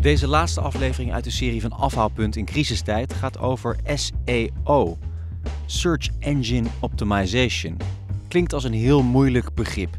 Deze 0.00 0.28
laatste 0.28 0.60
aflevering 0.60 1.12
uit 1.12 1.24
de 1.24 1.30
serie 1.30 1.60
van 1.60 1.72
Afhaalpunt 1.72 2.36
in 2.36 2.44
crisistijd 2.44 3.12
gaat 3.14 3.38
over 3.38 3.76
SEO. 3.94 4.98
Search 5.66 6.08
Engine 6.18 6.68
Optimization. 6.80 7.76
Klinkt 8.28 8.52
als 8.52 8.64
een 8.64 8.72
heel 8.72 9.02
moeilijk 9.02 9.54
begrip. 9.54 9.96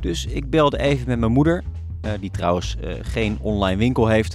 Dus 0.00 0.26
ik 0.26 0.50
belde 0.50 0.78
even 0.78 1.08
met 1.08 1.18
mijn 1.18 1.32
moeder, 1.32 1.64
eh, 2.00 2.12
die 2.20 2.30
trouwens 2.30 2.76
eh, 2.76 2.94
geen 3.02 3.38
online 3.40 3.76
winkel 3.76 4.08
heeft, 4.08 4.34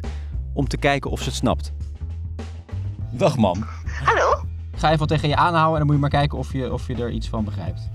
om 0.54 0.68
te 0.68 0.78
kijken 0.78 1.12
of 1.12 1.20
ze 1.20 1.26
het 1.26 1.36
snapt. 1.36 1.72
Dag 3.12 3.38
mam. 3.38 3.66
Hallo? 4.04 4.44
Ga 4.76 4.88
even 4.88 5.00
wat 5.00 5.08
tegen 5.08 5.30
je 5.30 5.36
aanhouden 5.36 5.72
en 5.72 5.78
dan 5.78 5.86
moet 5.86 5.96
je 5.96 6.02
maar 6.02 6.20
kijken 6.20 6.38
of 6.38 6.54
je, 6.54 6.74
of 6.74 6.88
je 6.88 6.96
er 6.96 7.12
iets 7.12 7.28
van 7.28 7.44
begrijpt. 7.44 7.90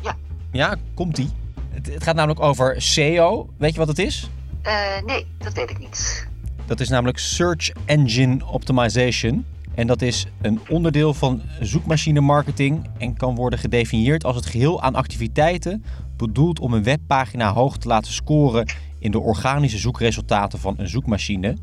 Ja. 0.00 0.16
Ja, 0.52 0.76
komt-ie. 0.94 1.30
Het, 1.70 1.86
het 1.86 2.02
gaat 2.02 2.14
namelijk 2.14 2.40
over 2.40 2.82
SEO. 2.82 3.48
Weet 3.56 3.72
je 3.72 3.78
wat 3.78 3.88
het 3.88 3.98
is? 3.98 4.30
Eh, 4.62 5.02
nee, 5.06 5.26
dat 5.38 5.52
weet 5.52 5.70
ik 5.70 5.78
niet. 5.78 6.28
Dat 6.70 6.80
is 6.80 6.88
namelijk 6.88 7.18
Search 7.18 7.70
Engine 7.84 8.46
Optimization. 8.46 9.46
En 9.74 9.86
dat 9.86 10.02
is 10.02 10.26
een 10.42 10.60
onderdeel 10.68 11.14
van 11.14 11.42
zoekmachine 11.60 12.20
marketing 12.20 12.90
en 12.98 13.16
kan 13.16 13.34
worden 13.34 13.58
gedefinieerd 13.58 14.24
als 14.24 14.36
het 14.36 14.46
geheel 14.46 14.82
aan 14.82 14.94
activiteiten 14.94 15.84
bedoeld 16.16 16.60
om 16.60 16.74
een 16.74 16.82
webpagina 16.82 17.52
hoog 17.52 17.76
te 17.76 17.88
laten 17.88 18.12
scoren 18.12 18.66
in 18.98 19.10
de 19.10 19.18
organische 19.18 19.78
zoekresultaten 19.78 20.58
van 20.58 20.74
een 20.78 20.88
zoekmachine. 20.88 21.56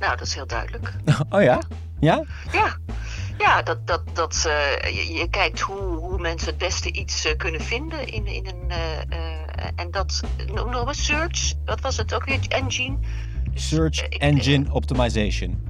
Nou, 0.00 0.16
dat 0.16 0.26
is 0.26 0.34
heel 0.34 0.46
duidelijk. 0.46 0.94
Oh 1.34 1.42
ja? 1.42 1.60
Ja? 2.00 2.24
Ja, 2.52 2.76
ja 3.38 3.62
dat, 3.62 3.86
dat, 3.86 4.02
dat, 4.12 4.44
eh, 4.48 4.94
je, 4.94 5.12
je 5.12 5.28
kijkt 5.30 5.60
hoe 5.60 6.09
mensen 6.20 6.48
het 6.48 6.58
beste 6.58 6.92
iets 6.92 7.24
eh, 7.24 7.36
kunnen 7.36 7.60
vinden 7.60 8.06
in, 8.06 8.26
in 8.26 8.46
een. 8.46 8.70
eh, 8.70 9.00
eh, 9.00 9.68
en 9.76 9.90
dat. 9.90 10.20
Noem 10.54 10.70
nog 10.70 10.88
eens 10.88 11.04
search. 11.04 11.52
Wat 11.64 11.80
was 11.80 11.96
het 11.96 12.14
ook 12.14 12.24
weer? 12.24 12.38
Engine. 12.48 12.96
Dus, 13.52 13.68
Search 13.68 14.04
ik- 14.04 14.14
Engine 14.14 14.72
Optimization. 14.72 15.68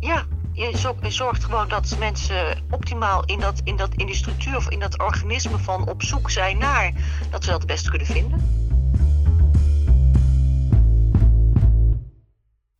Ja, 0.00 0.24
je 0.52 0.90
zorgt 1.08 1.44
gewoon 1.44 1.68
dat 1.68 1.96
mensen 1.98 2.62
optimaal 2.70 3.24
in, 3.24 3.40
dat, 3.40 3.60
in, 3.64 3.76
dat, 3.76 3.94
in 3.94 4.06
die 4.06 4.14
structuur 4.14 4.56
of 4.56 4.68
in 4.70 4.78
dat 4.78 4.98
organisme 5.00 5.58
van 5.58 5.88
op 5.88 6.02
zoek 6.02 6.30
zijn 6.30 6.58
naar 6.58 6.92
dat 7.30 7.44
ze 7.44 7.50
dat 7.50 7.58
het 7.58 7.68
beste 7.70 7.88
kunnen 7.88 8.06
vinden. 8.06 8.62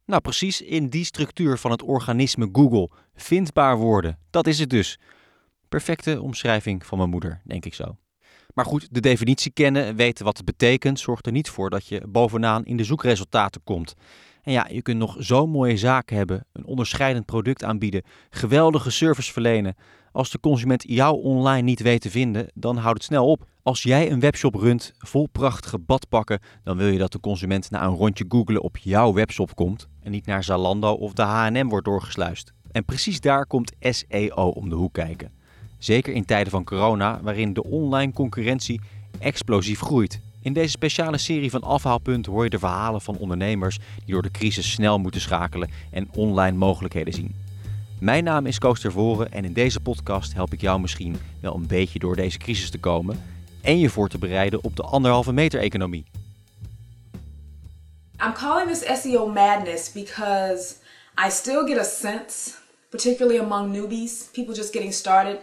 Nou, 0.06 0.20
precies 0.20 0.60
in 0.62 0.88
die 0.88 1.04
structuur 1.04 1.58
van 1.58 1.70
het 1.70 1.82
organisme 1.82 2.48
Google 2.52 2.90
vindbaar 3.14 3.76
worden. 3.76 4.18
Dat 4.30 4.46
is 4.46 4.58
het 4.58 4.70
dus. 4.70 4.98
Perfecte 5.74 6.22
omschrijving 6.22 6.86
van 6.86 6.98
mijn 6.98 7.10
moeder, 7.10 7.40
denk 7.44 7.64
ik 7.64 7.74
zo. 7.74 7.96
Maar 8.54 8.64
goed, 8.64 8.88
de 8.90 9.00
definitie 9.00 9.50
kennen, 9.50 9.96
weten 9.96 10.24
wat 10.24 10.36
het 10.36 10.46
betekent, 10.46 11.00
zorgt 11.00 11.26
er 11.26 11.32
niet 11.32 11.48
voor 11.48 11.70
dat 11.70 11.86
je 11.86 12.02
bovenaan 12.08 12.64
in 12.64 12.76
de 12.76 12.84
zoekresultaten 12.84 13.60
komt. 13.64 13.94
En 14.42 14.52
ja, 14.52 14.66
je 14.70 14.82
kunt 14.82 14.98
nog 14.98 15.16
zo'n 15.18 15.50
mooie 15.50 15.76
zaken 15.76 16.16
hebben, 16.16 16.46
een 16.52 16.64
onderscheidend 16.64 17.26
product 17.26 17.64
aanbieden, 17.64 18.02
geweldige 18.30 18.90
service 18.90 19.32
verlenen. 19.32 19.74
Als 20.12 20.30
de 20.30 20.40
consument 20.40 20.84
jou 20.86 21.22
online 21.22 21.62
niet 21.62 21.80
weet 21.80 22.00
te 22.00 22.10
vinden, 22.10 22.50
dan 22.54 22.76
houdt 22.76 22.98
het 22.98 23.06
snel 23.06 23.30
op. 23.30 23.46
Als 23.62 23.82
jij 23.82 24.10
een 24.10 24.20
webshop 24.20 24.54
runt 24.54 24.92
vol 24.98 25.28
prachtige 25.32 25.78
badpakken, 25.78 26.40
dan 26.62 26.76
wil 26.76 26.88
je 26.88 26.98
dat 26.98 27.12
de 27.12 27.20
consument 27.20 27.70
na 27.70 27.84
een 27.84 27.94
rondje 27.94 28.24
googelen 28.28 28.62
op 28.62 28.76
jouw 28.76 29.12
webshop 29.12 29.54
komt 29.54 29.88
en 30.02 30.10
niet 30.10 30.26
naar 30.26 30.44
Zalando 30.44 30.92
of 30.92 31.12
de 31.12 31.22
H&M 31.22 31.68
wordt 31.68 31.84
doorgesluist. 31.86 32.52
En 32.70 32.84
precies 32.84 33.20
daar 33.20 33.46
komt 33.46 33.72
SEO 33.80 34.48
om 34.48 34.68
de 34.68 34.74
hoek 34.74 34.92
kijken. 34.92 35.42
Zeker 35.84 36.14
in 36.14 36.24
tijden 36.24 36.50
van 36.50 36.64
corona, 36.64 37.20
waarin 37.22 37.52
de 37.52 37.64
online 37.64 38.12
concurrentie 38.12 38.80
explosief 39.18 39.80
groeit. 39.80 40.20
In 40.42 40.52
deze 40.52 40.70
speciale 40.70 41.18
serie 41.18 41.50
van 41.50 41.62
Afhaalpunt 41.62 42.26
hoor 42.26 42.44
je 42.44 42.50
de 42.50 42.58
verhalen 42.58 43.00
van 43.00 43.16
ondernemers 43.16 43.78
die 44.04 44.14
door 44.14 44.22
de 44.22 44.30
crisis 44.30 44.70
snel 44.70 44.98
moeten 44.98 45.20
schakelen 45.20 45.70
en 45.90 46.08
online 46.14 46.56
mogelijkheden 46.56 47.12
zien. 47.12 47.34
Mijn 47.98 48.24
naam 48.24 48.46
is 48.46 48.58
Koos 48.58 48.80
Tervoren 48.80 49.32
en 49.32 49.44
in 49.44 49.52
deze 49.52 49.80
podcast 49.80 50.34
help 50.34 50.52
ik 50.52 50.60
jou 50.60 50.80
misschien 50.80 51.16
wel 51.40 51.54
een 51.54 51.66
beetje 51.66 51.98
door 51.98 52.16
deze 52.16 52.38
crisis 52.38 52.70
te 52.70 52.78
komen 52.78 53.22
en 53.60 53.78
je 53.78 53.90
voor 53.90 54.08
te 54.08 54.18
bereiden 54.18 54.64
op 54.64 54.76
de 54.76 54.82
anderhalve 54.82 55.32
meter 55.32 55.60
economie. 55.60 56.04
I'm 58.24 58.32
calling 58.32 58.70
this 58.70 59.00
SEO 59.02 59.26
madness 59.26 59.92
because 59.92 60.74
I 61.26 61.30
still 61.30 61.66
get 61.66 61.78
a 61.78 61.84
sense, 61.84 62.50
particularly 62.90 63.38
among 63.40 63.72
newbies, 63.72 64.28
people 64.32 64.54
just 64.54 64.72
getting 64.72 64.92
started, 64.92 65.38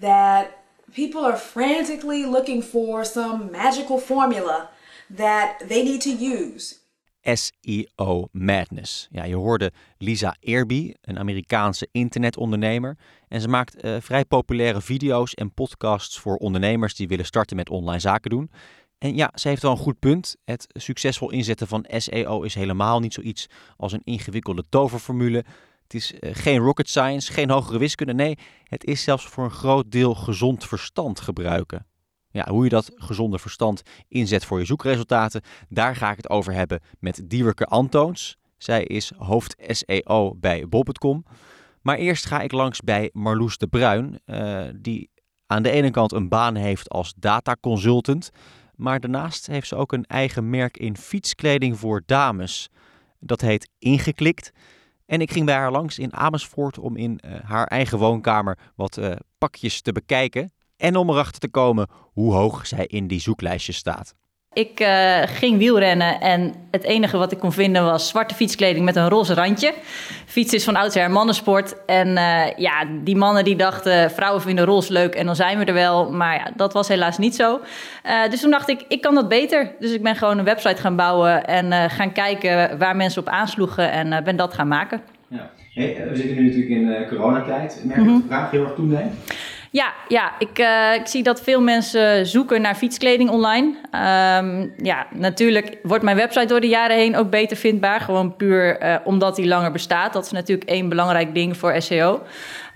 that 0.00 0.46
people 0.94 1.24
are 1.24 1.36
frantically 1.36 2.24
looking 2.24 2.62
for 2.62 3.04
some 3.04 3.50
magical 3.50 3.98
formula 3.98 4.68
that 5.16 5.62
they 5.68 5.82
need 5.82 6.00
to 6.00 6.10
use. 6.10 6.82
SEO 7.24 8.28
Madness. 8.32 9.08
Ja, 9.10 9.24
je 9.24 9.34
hoorde 9.34 9.72
Lisa 9.98 10.36
Eerby, 10.40 10.94
een 11.00 11.18
Amerikaanse 11.18 11.88
internetondernemer. 11.92 12.96
En 13.28 13.40
ze 13.40 13.48
maakt 13.48 13.76
eh, 13.76 13.96
vrij 14.00 14.24
populaire 14.24 14.80
video's 14.80 15.34
en 15.34 15.54
podcasts 15.54 16.18
voor 16.18 16.36
ondernemers 16.36 16.94
die 16.94 17.08
willen 17.08 17.24
starten 17.24 17.56
met 17.56 17.70
online 17.70 18.00
zaken 18.00 18.30
doen. 18.30 18.50
En 18.98 19.16
ja, 19.16 19.30
ze 19.34 19.48
heeft 19.48 19.62
wel 19.62 19.70
een 19.70 19.76
goed 19.76 19.98
punt. 19.98 20.36
Het 20.44 20.66
succesvol 20.68 21.30
inzetten 21.30 21.66
van 21.66 21.86
SEO 21.88 22.42
is 22.42 22.54
helemaal 22.54 23.00
niet 23.00 23.14
zoiets 23.14 23.46
als 23.76 23.92
een 23.92 24.04
ingewikkelde 24.04 24.64
toverformule. 24.68 25.44
Het 25.84 25.94
is 25.94 26.18
eh, 26.18 26.30
geen 26.34 26.58
rocket 26.58 26.88
science, 26.88 27.32
geen 27.32 27.50
hogere 27.50 27.78
wiskunde. 27.78 28.14
Nee, 28.14 28.38
het 28.64 28.84
is 28.84 29.02
zelfs 29.02 29.26
voor 29.26 29.44
een 29.44 29.50
groot 29.50 29.90
deel 29.90 30.14
gezond 30.14 30.64
verstand 30.64 31.20
gebruiken. 31.20 31.86
Ja, 32.30 32.48
hoe 32.48 32.64
je 32.64 32.70
dat 32.70 32.90
gezonde 32.94 33.38
verstand 33.38 33.82
inzet 34.08 34.44
voor 34.44 34.58
je 34.58 34.64
zoekresultaten, 34.64 35.42
daar 35.68 35.96
ga 35.96 36.10
ik 36.10 36.16
het 36.16 36.30
over 36.30 36.52
hebben 36.52 36.80
met 36.98 37.22
Diewerke 37.24 37.66
Antoons. 37.66 38.36
Zij 38.56 38.84
is 38.84 39.12
hoofd 39.16 39.56
SEO 39.66 40.34
bij 40.34 40.68
bol.com. 40.68 41.24
Maar 41.82 41.96
eerst 41.96 42.26
ga 42.26 42.40
ik 42.40 42.52
langs 42.52 42.80
bij 42.80 43.10
Marloes 43.12 43.58
de 43.58 43.66
Bruin, 43.66 44.20
eh, 44.24 44.64
die 44.76 45.10
aan 45.46 45.62
de 45.62 45.70
ene 45.70 45.90
kant 45.90 46.12
een 46.12 46.28
baan 46.28 46.54
heeft 46.54 46.88
als 46.88 47.14
dataconsultant, 47.16 48.30
maar 48.74 49.00
daarnaast 49.00 49.46
heeft 49.46 49.68
ze 49.68 49.76
ook 49.76 49.92
een 49.92 50.04
eigen 50.04 50.50
merk 50.50 50.76
in 50.76 50.96
fietskleding 50.96 51.78
voor 51.78 52.02
dames. 52.06 52.68
Dat 53.18 53.40
heet 53.40 53.68
Ingeklikt. 53.78 54.52
En 55.14 55.20
ik 55.20 55.32
ging 55.32 55.46
bij 55.46 55.54
haar 55.54 55.70
langs 55.70 55.98
in 55.98 56.12
Amersfoort 56.12 56.78
om 56.78 56.96
in 56.96 57.18
eh, 57.18 57.32
haar 57.44 57.66
eigen 57.66 57.98
woonkamer 57.98 58.58
wat 58.74 58.96
eh, 58.96 59.12
pakjes 59.38 59.80
te 59.80 59.92
bekijken. 59.92 60.52
En 60.76 60.96
om 60.96 61.10
erachter 61.10 61.40
te 61.40 61.48
komen 61.48 61.88
hoe 62.12 62.32
hoog 62.32 62.66
zij 62.66 62.86
in 62.86 63.06
die 63.06 63.20
zoeklijstjes 63.20 63.76
staat. 63.76 64.14
Ik 64.54 64.80
eh, 64.80 65.22
ging 65.24 65.58
wielrennen 65.58 66.20
en 66.20 66.54
het 66.70 66.82
enige 66.82 67.16
wat 67.16 67.32
ik 67.32 67.38
kon 67.38 67.52
vinden 67.52 67.84
was 67.84 68.08
zwarte 68.08 68.34
fietskleding 68.34 68.84
met 68.84 68.96
een 68.96 69.08
roze 69.08 69.34
randje. 69.34 69.74
Fiets 70.26 70.52
is 70.52 70.64
van 70.64 70.76
oudsher 70.76 71.10
mannensport. 71.10 71.84
En 71.86 72.16
eh, 72.16 72.56
ja, 72.56 72.84
die 73.04 73.16
mannen 73.16 73.44
die 73.44 73.56
dachten, 73.56 74.10
vrouwen 74.10 74.42
vinden 74.42 74.64
roze 74.64 74.92
leuk 74.92 75.14
en 75.14 75.26
dan 75.26 75.36
zijn 75.36 75.58
we 75.58 75.64
er 75.64 75.74
wel. 75.74 76.10
Maar 76.12 76.34
ja, 76.34 76.50
dat 76.56 76.72
was 76.72 76.88
helaas 76.88 77.18
niet 77.18 77.34
zo. 77.34 77.60
Eh, 78.02 78.30
dus 78.30 78.40
toen 78.40 78.50
dacht 78.50 78.68
ik, 78.68 78.84
ik 78.88 79.00
kan 79.00 79.14
dat 79.14 79.28
beter. 79.28 79.72
Dus 79.78 79.92
ik 79.92 80.02
ben 80.02 80.16
gewoon 80.16 80.38
een 80.38 80.44
website 80.44 80.80
gaan 80.80 80.96
bouwen 80.96 81.44
en 81.44 81.90
gaan 81.90 82.12
kijken 82.12 82.78
waar 82.78 82.96
mensen 82.96 83.20
op 83.20 83.28
aansloegen 83.28 83.90
en 83.90 84.24
ben 84.24 84.36
dat 84.36 84.54
gaan 84.54 84.68
maken. 84.68 85.00
Ja. 85.28 85.50
we 85.74 86.10
zitten 86.12 86.36
nu 86.36 86.42
natuurlijk 86.42 86.70
in 86.70 87.08
coronatijd. 87.08 87.80
Merk 87.84 87.98
je 88.00 88.06
dat 88.06 88.16
de 88.22 88.26
vraag 88.26 88.50
heel 88.50 88.64
erg 88.64 88.74
toeneemt? 88.74 89.12
Ja, 89.74 89.92
ja 90.08 90.32
ik, 90.38 90.58
eh, 90.58 90.94
ik 90.94 91.06
zie 91.06 91.22
dat 91.22 91.42
veel 91.42 91.60
mensen 91.60 92.26
zoeken 92.26 92.60
naar 92.60 92.74
fietskleding 92.74 93.30
online. 93.30 93.74
Ehm, 93.90 94.68
ja, 94.76 95.06
natuurlijk 95.10 95.78
wordt 95.82 96.04
mijn 96.04 96.16
website 96.16 96.46
door 96.46 96.60
de 96.60 96.68
jaren 96.68 96.96
heen 96.96 97.16
ook 97.16 97.30
beter 97.30 97.56
vindbaar. 97.56 98.00
Gewoon 98.00 98.36
puur 98.36 98.78
eh, 98.78 98.96
omdat 99.04 99.36
die 99.36 99.46
langer 99.46 99.72
bestaat. 99.72 100.12
Dat 100.12 100.24
is 100.24 100.30
natuurlijk 100.30 100.68
één 100.68 100.88
belangrijk 100.88 101.34
ding 101.34 101.56
voor 101.56 101.82
SEO. 101.82 102.22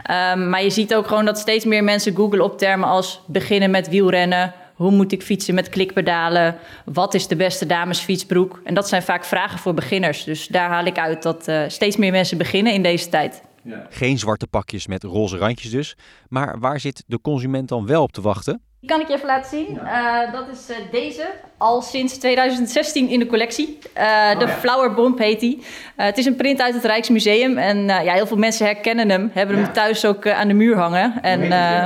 Ehm, 0.02 0.48
maar 0.48 0.62
je 0.62 0.70
ziet 0.70 0.94
ook 0.94 1.06
gewoon 1.06 1.24
dat 1.24 1.38
steeds 1.38 1.64
meer 1.64 1.84
mensen 1.84 2.16
googlen 2.16 2.44
op 2.44 2.58
termen 2.58 2.88
als 2.88 3.22
beginnen 3.26 3.70
met 3.70 3.88
wielrennen. 3.88 4.54
Hoe 4.74 4.90
moet 4.90 5.12
ik 5.12 5.22
fietsen 5.22 5.54
met 5.54 5.68
klikpedalen? 5.68 6.56
Wat 6.84 7.14
is 7.14 7.26
de 7.26 7.36
beste 7.36 7.66
damesfietsbroek? 7.66 8.60
En 8.64 8.74
dat 8.74 8.88
zijn 8.88 9.02
vaak 9.02 9.24
vragen 9.24 9.58
voor 9.58 9.74
beginners. 9.74 10.24
Dus 10.24 10.46
daar 10.46 10.68
haal 10.68 10.84
ik 10.84 10.98
uit 10.98 11.22
dat 11.22 11.48
eh, 11.48 11.62
steeds 11.68 11.96
meer 11.96 12.12
mensen 12.12 12.38
beginnen 12.38 12.72
in 12.72 12.82
deze 12.82 13.08
tijd. 13.08 13.42
Geen 13.90 14.18
zwarte 14.18 14.46
pakjes 14.46 14.86
met 14.86 15.02
roze 15.04 15.36
randjes 15.36 15.70
dus. 15.70 15.96
Maar 16.28 16.58
waar 16.58 16.80
zit 16.80 17.04
de 17.06 17.20
consument 17.20 17.68
dan 17.68 17.86
wel 17.86 18.02
op 18.02 18.12
te 18.12 18.20
wachten? 18.20 18.62
Die 18.80 18.90
kan 18.90 19.00
ik 19.00 19.08
je 19.08 19.14
even 19.14 19.26
laten 19.26 19.50
zien. 19.50 19.78
Eh, 19.78 20.32
dat 20.32 20.48
is 20.48 20.68
eh, 20.68 20.76
deze, 20.90 21.30
al 21.56 21.82
sinds 21.82 22.18
2016 22.18 23.08
in 23.08 23.18
de 23.18 23.26
collectie. 23.26 23.78
Eh, 23.92 24.38
de 24.38 24.48
Flower 24.48 24.94
Bomb 24.94 25.18
heet 25.18 25.40
die. 25.40 25.58
Eh, 25.96 26.06
het 26.06 26.18
is 26.18 26.26
een 26.26 26.36
print 26.36 26.60
uit 26.60 26.74
het 26.74 26.84
Rijksmuseum. 26.84 27.58
En 27.58 27.90
eh, 27.90 28.04
ja, 28.04 28.12
heel 28.12 28.26
veel 28.26 28.36
mensen 28.36 28.66
herkennen 28.66 29.10
hem. 29.10 29.30
Hebben 29.32 29.56
hem 29.56 29.72
thuis 29.72 30.04
ook 30.04 30.28
aan 30.28 30.48
de 30.48 30.54
muur 30.54 30.76
hangen. 30.76 31.22
En 31.22 31.42
eh, 31.52 31.84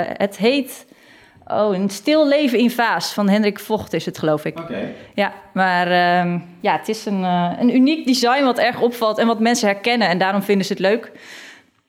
eh, 0.00 0.08
het 0.12 0.36
heet... 0.36 0.86
Oh, 1.46 1.76
Een 1.76 1.88
stil 1.88 2.28
leven 2.28 2.58
in 2.58 2.70
vaas 2.70 3.12
van 3.12 3.28
Hendrik 3.28 3.58
Vocht 3.58 3.92
is 3.92 4.06
het, 4.06 4.18
geloof 4.18 4.44
ik. 4.44 4.58
Oké. 4.58 4.92
Ja, 5.14 5.32
maar 5.52 5.86
ehm, 5.86 6.38
ja, 6.60 6.76
het 6.76 6.88
is 6.88 7.06
een, 7.06 7.24
eh, 7.24 7.50
een 7.58 7.74
uniek 7.74 8.06
design 8.06 8.44
wat 8.44 8.58
erg 8.58 8.80
opvalt 8.80 9.18
en 9.18 9.26
wat 9.26 9.40
mensen 9.40 9.68
herkennen. 9.68 10.08
En 10.08 10.18
daarom 10.18 10.42
vinden 10.42 10.66
ze 10.66 10.72
het 10.72 10.82
leuk. 10.82 11.12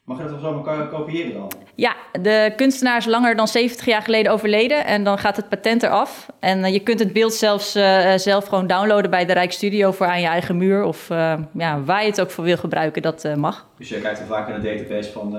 Mag 0.04 0.18
je 0.18 0.24
dat 0.24 0.32
wel 0.32 0.40
zomaar 0.40 0.88
kopiëren 0.88 1.34
dan? 1.34 1.52
Ja, 1.76 1.96
de 2.22 2.54
kunstenaar 2.56 2.98
is 2.98 3.06
langer 3.06 3.36
dan 3.36 3.48
70 3.48 3.86
jaar 3.86 4.02
geleden 4.02 4.32
overleden 4.32 4.86
en 4.86 5.04
dan 5.04 5.18
gaat 5.18 5.36
het 5.36 5.50
patent 5.50 5.84
eraf. 5.84 6.26
En 6.40 6.60
uh, 6.60 6.74
je 6.74 6.80
kunt 6.80 7.00
het 7.00 7.14
beeld 7.14 7.34
zelfs 7.34 7.76
uh, 7.76 8.14
zelf 8.16 8.46
gewoon 8.46 8.68
downloaden 8.68 9.10
bij 9.12 9.26
de 9.26 9.34
Rijksstudio 9.34 9.92
voor 9.92 10.06
aan 10.06 10.22
je 10.22 10.28
eigen 10.28 10.58
muur. 10.58 10.84
Of 10.84 11.10
uh, 11.10 11.34
ja, 11.54 11.82
waar 11.82 12.02
je 12.02 12.10
het 12.10 12.22
ook 12.22 12.32
voor 12.32 12.44
wil 12.44 12.58
gebruiken, 12.58 13.02
dat 13.02 13.36
mag. 13.36 13.68
Dus 13.78 13.90
jij 13.90 14.00
kijkt 14.00 14.18
dan 14.18 14.28
vaak 14.28 14.48
naar 14.48 14.62
de 14.62 14.76
database 14.76 15.12
van... 15.12 15.38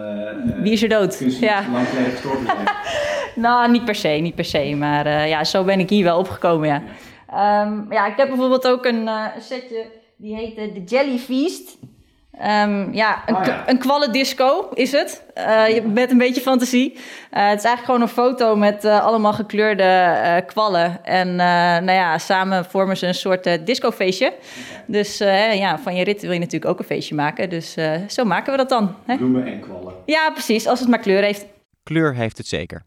Wie 0.63 0.73
is 0.73 0.83
er 0.83 0.89
dood? 0.89 1.39
Ja. 1.41 1.65
lang 1.73 1.89
geleden 1.89 2.11
gestorven 2.11 2.47
zijn. 2.47 2.67
nou, 3.37 3.71
niet 3.71 3.85
per 3.85 3.95
se, 3.95 4.09
niet 4.09 4.35
per 4.35 4.45
se. 4.45 4.75
Maar 4.79 5.29
ja, 5.29 5.45
zo 5.45 5.65
ben 5.65 5.81
ik 5.81 5.91
hier 5.91 6.05
wel 6.05 6.19
opgekomen, 6.19 6.69
ja. 6.69 6.83
Um, 7.65 7.87
ja, 7.93 8.07
ik 8.07 8.17
heb 8.17 8.29
bijvoorbeeld 8.29 8.69
ook 8.69 8.85
een 8.85 9.09
setje, 9.39 9.87
die 10.17 10.37
heet 10.37 10.57
de 10.57 10.83
Jelly 10.85 11.19
Feast. 11.19 11.77
Um, 12.41 12.95
ja, 12.95 13.23
een, 13.27 13.37
oh, 13.37 13.45
ja. 13.45 13.69
een 13.69 13.79
kwallendisco 13.79 14.69
is 14.75 14.93
het. 14.93 15.25
Uh, 15.39 15.85
met 15.85 16.11
een 16.11 16.19
beetje 16.19 16.41
fantasie. 16.41 16.93
Uh, 16.93 16.99
het 17.31 17.59
is 17.59 17.65
eigenlijk 17.65 17.85
gewoon 17.85 18.01
een 18.01 18.09
foto 18.09 18.57
met 18.57 18.85
uh, 18.85 19.05
allemaal 19.05 19.33
gekleurde 19.33 20.43
kwallen. 20.47 21.05
En 21.05 21.37
nou 21.37 21.93
ja, 21.93 22.19
samen 22.19 22.65
vormen 22.65 22.97
ze 22.97 23.07
een 23.07 23.15
soort 23.15 23.67
discofeestje. 23.67 24.33
Dus 24.87 25.19
ja, 25.53 25.79
van 25.79 25.95
je 25.95 26.05
rit 26.05 26.23
wil 26.23 26.33
je 26.33 26.39
natuurlijk 26.39 26.71
ook 26.71 26.79
een 26.79 26.85
feestje 26.85 27.15
maken. 27.15 27.51
Dus 27.51 27.77
zo 28.09 28.25
maken 28.25 28.53
we 28.53 28.59
dat 28.59 28.69
dan. 28.69 28.95
Hè? 29.07 29.17
Bloemen 29.17 29.47
en 29.47 29.61
kwallen. 29.61 29.95
Ja, 30.07 30.31
precies. 30.31 30.67
Als 30.67 30.81
het 30.81 30.89
maar 30.89 30.99
kleur 30.99 31.23
heeft. 31.23 31.47
Kleur 31.83 32.15
heeft 32.15 32.39
het 32.39 32.47
zeker. 32.47 32.85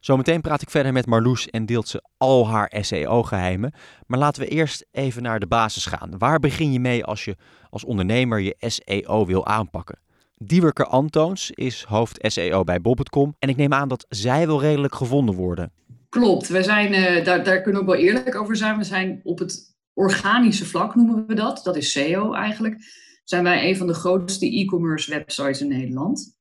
Zometeen 0.00 0.40
praat 0.40 0.62
ik 0.62 0.70
verder 0.70 0.92
met 0.92 1.06
Marloes 1.06 1.46
en 1.46 1.66
deelt 1.66 1.88
ze 1.88 2.02
al 2.16 2.48
haar 2.48 2.72
SEO-geheimen. 2.80 3.72
Maar 4.06 4.18
laten 4.18 4.42
we 4.42 4.48
eerst 4.48 4.86
even 4.90 5.22
naar 5.22 5.40
de 5.40 5.46
basis 5.46 5.86
gaan. 5.86 6.18
Waar 6.18 6.38
begin 6.38 6.72
je 6.72 6.80
mee 6.80 7.04
als 7.04 7.24
je 7.24 7.36
als 7.70 7.84
ondernemer 7.84 8.40
je 8.40 8.56
SEO 8.58 9.26
wil 9.26 9.46
aanpakken? 9.46 9.98
Diewerke 10.36 10.84
Antoons 10.84 11.50
is 11.50 11.82
hoofd 11.82 12.18
SEO 12.20 12.64
bij 12.64 12.80
Bob.com 12.80 13.34
en 13.38 13.48
ik 13.48 13.56
neem 13.56 13.72
aan 13.72 13.88
dat 13.88 14.06
zij 14.08 14.46
wel 14.46 14.60
redelijk 14.60 14.94
gevonden 14.94 15.34
worden. 15.34 15.72
Klopt, 16.08 16.48
we 16.48 16.62
zijn, 16.62 16.92
uh, 16.92 17.24
daar, 17.24 17.44
daar 17.44 17.62
kunnen 17.62 17.84
we 17.84 17.88
ook 17.88 17.94
wel 17.94 18.04
eerlijk 18.04 18.34
over 18.34 18.56
zijn. 18.56 18.78
We 18.78 18.84
zijn 18.84 19.20
op 19.22 19.38
het 19.38 19.76
organische 19.92 20.66
vlak, 20.66 20.94
noemen 20.94 21.26
we 21.26 21.34
dat. 21.34 21.60
Dat 21.64 21.76
is 21.76 21.92
SEO 21.92 22.32
eigenlijk. 22.32 22.76
Zijn 23.24 23.42
wij 23.42 23.68
een 23.68 23.76
van 23.76 23.86
de 23.86 23.94
grootste 23.94 24.46
e-commerce 24.46 25.10
websites 25.10 25.60
in 25.60 25.68
Nederland. 25.68 26.37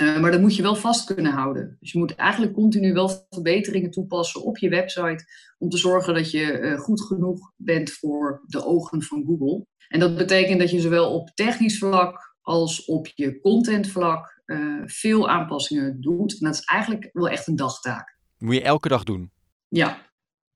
Uh, 0.00 0.20
maar 0.20 0.30
dat 0.30 0.40
moet 0.40 0.56
je 0.56 0.62
wel 0.62 0.76
vast 0.76 1.14
kunnen 1.14 1.32
houden. 1.32 1.76
Dus 1.80 1.92
je 1.92 1.98
moet 1.98 2.14
eigenlijk 2.14 2.52
continu 2.52 2.92
wel 2.92 3.26
verbeteringen 3.30 3.90
toepassen 3.90 4.42
op 4.42 4.58
je 4.58 4.68
website 4.68 5.24
om 5.58 5.68
te 5.68 5.76
zorgen 5.76 6.14
dat 6.14 6.30
je 6.30 6.58
uh, 6.58 6.78
goed 6.78 7.00
genoeg 7.02 7.52
bent 7.56 7.90
voor 7.90 8.42
de 8.46 8.64
ogen 8.64 9.02
van 9.02 9.24
Google. 9.26 9.66
En 9.88 10.00
dat 10.00 10.16
betekent 10.16 10.60
dat 10.60 10.70
je 10.70 10.80
zowel 10.80 11.14
op 11.14 11.30
technisch 11.34 11.78
vlak 11.78 12.36
als 12.40 12.84
op 12.84 13.06
je 13.14 13.40
contentvlak 13.40 14.42
uh, 14.46 14.82
veel 14.84 15.28
aanpassingen 15.28 16.00
doet. 16.00 16.40
En 16.40 16.46
dat 16.46 16.54
is 16.54 16.64
eigenlijk 16.64 17.08
wel 17.12 17.28
echt 17.28 17.46
een 17.46 17.56
dagtaak. 17.56 18.18
Moet 18.38 18.54
je 18.54 18.62
elke 18.62 18.88
dag 18.88 19.04
doen? 19.04 19.30
Ja. 19.68 20.06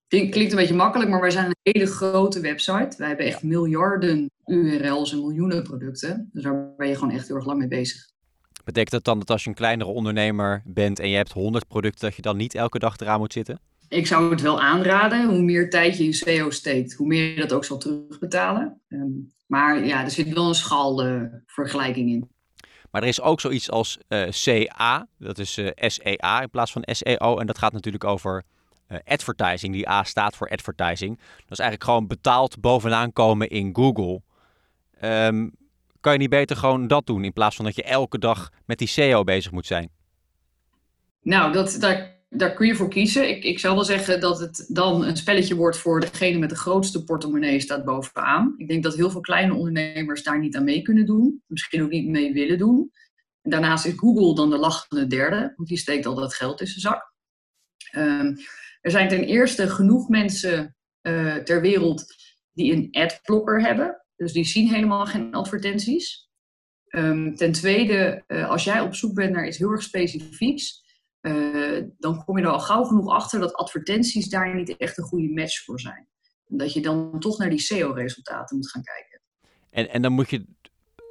Klinkt 0.08 0.36
een 0.36 0.56
beetje 0.56 0.74
makkelijk, 0.74 1.10
maar 1.10 1.20
wij 1.20 1.30
zijn 1.30 1.46
een 1.46 1.72
hele 1.72 1.86
grote 1.86 2.40
website. 2.40 2.96
Wij 2.96 3.08
hebben 3.08 3.26
echt 3.26 3.42
miljarden 3.42 4.30
URL's 4.46 5.12
en 5.12 5.18
miljoenen 5.18 5.62
producten. 5.62 6.28
Dus 6.32 6.42
daar 6.42 6.74
ben 6.76 6.88
je 6.88 6.94
gewoon 6.94 7.14
echt 7.14 7.26
heel 7.26 7.36
erg 7.36 7.46
lang 7.46 7.58
mee 7.58 7.68
bezig. 7.68 8.11
Betekent 8.64 8.90
dat 8.90 9.04
dan 9.04 9.18
dat 9.18 9.30
als 9.30 9.42
je 9.42 9.48
een 9.48 9.54
kleinere 9.54 9.90
ondernemer 9.90 10.62
bent 10.64 10.98
en 10.98 11.08
je 11.08 11.16
hebt 11.16 11.32
100 11.32 11.68
producten, 11.68 12.00
dat 12.00 12.16
je 12.16 12.22
dan 12.22 12.36
niet 12.36 12.54
elke 12.54 12.78
dag 12.78 12.96
eraan 12.96 13.18
moet 13.18 13.32
zitten? 13.32 13.60
Ik 13.88 14.06
zou 14.06 14.30
het 14.30 14.40
wel 14.40 14.60
aanraden. 14.60 15.28
Hoe 15.28 15.42
meer 15.42 15.70
tijd 15.70 15.98
je 15.98 16.04
in 16.04 16.14
SEO 16.14 16.50
steekt, 16.50 16.94
hoe 16.94 17.06
meer 17.06 17.34
je 17.34 17.40
dat 17.40 17.52
ook 17.52 17.64
zal 17.64 17.78
terugbetalen. 17.78 18.80
Um, 18.88 19.32
maar 19.46 19.84
ja, 19.84 20.04
er 20.04 20.10
zit 20.10 20.32
wel 20.32 20.48
een 20.48 20.54
schaalvergelijking 20.54 22.10
in. 22.10 22.30
Maar 22.90 23.02
er 23.02 23.08
is 23.08 23.20
ook 23.20 23.40
zoiets 23.40 23.70
als 23.70 23.98
uh, 24.08 24.22
eh, 24.22 24.66
CA, 24.68 25.06
dat 25.18 25.38
is 25.38 25.58
uh, 25.58 25.66
eh, 25.74 25.88
SEA 25.88 26.40
in 26.40 26.50
plaats 26.50 26.72
van 26.72 26.82
SEO. 26.86 27.38
En 27.38 27.46
dat 27.46 27.58
gaat 27.58 27.72
natuurlijk 27.72 28.04
over 28.04 28.42
uh, 28.88 28.98
advertising. 29.04 29.72
Die 29.72 29.88
A 29.88 30.04
staat 30.04 30.36
voor 30.36 30.48
advertising. 30.48 31.16
Dat 31.18 31.50
is 31.50 31.58
eigenlijk 31.58 31.84
gewoon 31.84 32.06
betaald 32.06 32.60
bovenaan 32.60 33.12
komen 33.12 33.48
in 33.48 33.70
Google. 33.76 34.22
Um, 35.02 35.52
kan 36.02 36.12
je 36.12 36.18
niet 36.18 36.30
beter 36.30 36.56
gewoon 36.56 36.86
dat 36.86 37.06
doen 37.06 37.24
in 37.24 37.32
plaats 37.32 37.56
van 37.56 37.64
dat 37.64 37.76
je 37.76 37.82
elke 37.82 38.18
dag 38.18 38.50
met 38.66 38.78
die 38.78 38.88
SEO 38.88 39.24
bezig 39.24 39.52
moet 39.52 39.66
zijn? 39.66 39.90
Nou, 41.22 41.52
dat, 41.52 41.76
daar, 41.80 42.24
daar 42.28 42.52
kun 42.52 42.66
je 42.66 42.74
voor 42.74 42.88
kiezen. 42.88 43.28
Ik, 43.28 43.44
ik 43.44 43.58
zou 43.58 43.74
wel 43.74 43.84
zeggen 43.84 44.20
dat 44.20 44.40
het 44.40 44.66
dan 44.68 45.04
een 45.04 45.16
spelletje 45.16 45.54
wordt 45.54 45.76
voor 45.76 46.00
degene 46.00 46.38
met 46.38 46.50
de 46.50 46.56
grootste 46.56 47.04
portemonnee 47.04 47.60
staat 47.60 47.84
bovenaan. 47.84 48.54
Ik 48.56 48.68
denk 48.68 48.82
dat 48.82 48.96
heel 48.96 49.10
veel 49.10 49.20
kleine 49.20 49.54
ondernemers 49.54 50.22
daar 50.22 50.38
niet 50.38 50.56
aan 50.56 50.64
mee 50.64 50.82
kunnen 50.82 51.06
doen. 51.06 51.42
Misschien 51.46 51.82
ook 51.82 51.90
niet 51.90 52.08
mee 52.08 52.32
willen 52.32 52.58
doen. 52.58 52.90
En 53.42 53.50
daarnaast 53.50 53.86
is 53.86 53.92
Google 53.96 54.34
dan 54.34 54.50
de 54.50 54.58
lachende 54.58 55.06
derde, 55.06 55.52
want 55.56 55.68
die 55.68 55.78
steekt 55.78 56.06
al 56.06 56.14
dat 56.14 56.34
geld 56.34 56.60
in 56.60 56.66
zijn 56.66 56.80
zak. 56.80 57.12
Um, 57.96 58.36
er 58.80 58.90
zijn 58.90 59.08
ten 59.08 59.24
eerste 59.24 59.68
genoeg 59.68 60.08
mensen 60.08 60.76
uh, 61.02 61.36
ter 61.36 61.60
wereld 61.60 62.04
die 62.52 62.72
een 62.72 62.88
adblocker 62.90 63.62
hebben. 63.62 64.01
Dus 64.16 64.32
die 64.32 64.44
zien 64.44 64.68
helemaal 64.68 65.06
geen 65.06 65.34
advertenties. 65.34 66.30
Um, 66.88 67.36
ten 67.36 67.52
tweede, 67.52 68.24
uh, 68.28 68.50
als 68.50 68.64
jij 68.64 68.80
op 68.80 68.94
zoek 68.94 69.14
bent 69.14 69.32
naar 69.32 69.46
iets 69.46 69.58
heel 69.58 69.70
erg 69.70 69.82
specifieks, 69.82 70.82
uh, 71.20 71.82
dan 71.98 72.24
kom 72.24 72.38
je 72.38 72.44
er 72.44 72.50
al 72.50 72.60
gauw 72.60 72.84
genoeg 72.84 73.08
achter 73.08 73.40
dat 73.40 73.54
advertenties 73.54 74.28
daar 74.28 74.54
niet 74.54 74.76
echt 74.76 74.98
een 74.98 75.04
goede 75.04 75.32
match 75.32 75.64
voor 75.64 75.80
zijn. 75.80 76.08
En 76.48 76.56
dat 76.56 76.72
je 76.72 76.80
dan 76.80 77.20
toch 77.20 77.38
naar 77.38 77.50
die 77.50 77.60
SEO-resultaten 77.60 78.56
moet 78.56 78.70
gaan 78.70 78.82
kijken. 78.82 79.20
En, 79.70 79.90
en 79.90 80.02
dan 80.02 80.12
moet 80.12 80.30
je 80.30 80.44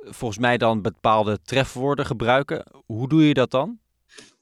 volgens 0.03 0.39
mij 0.39 0.57
dan 0.57 0.81
bepaalde 0.81 1.39
trefwoorden 1.43 2.05
gebruiken. 2.05 2.65
Hoe 2.85 3.09
doe 3.09 3.27
je 3.27 3.33
dat 3.33 3.51
dan? 3.51 3.79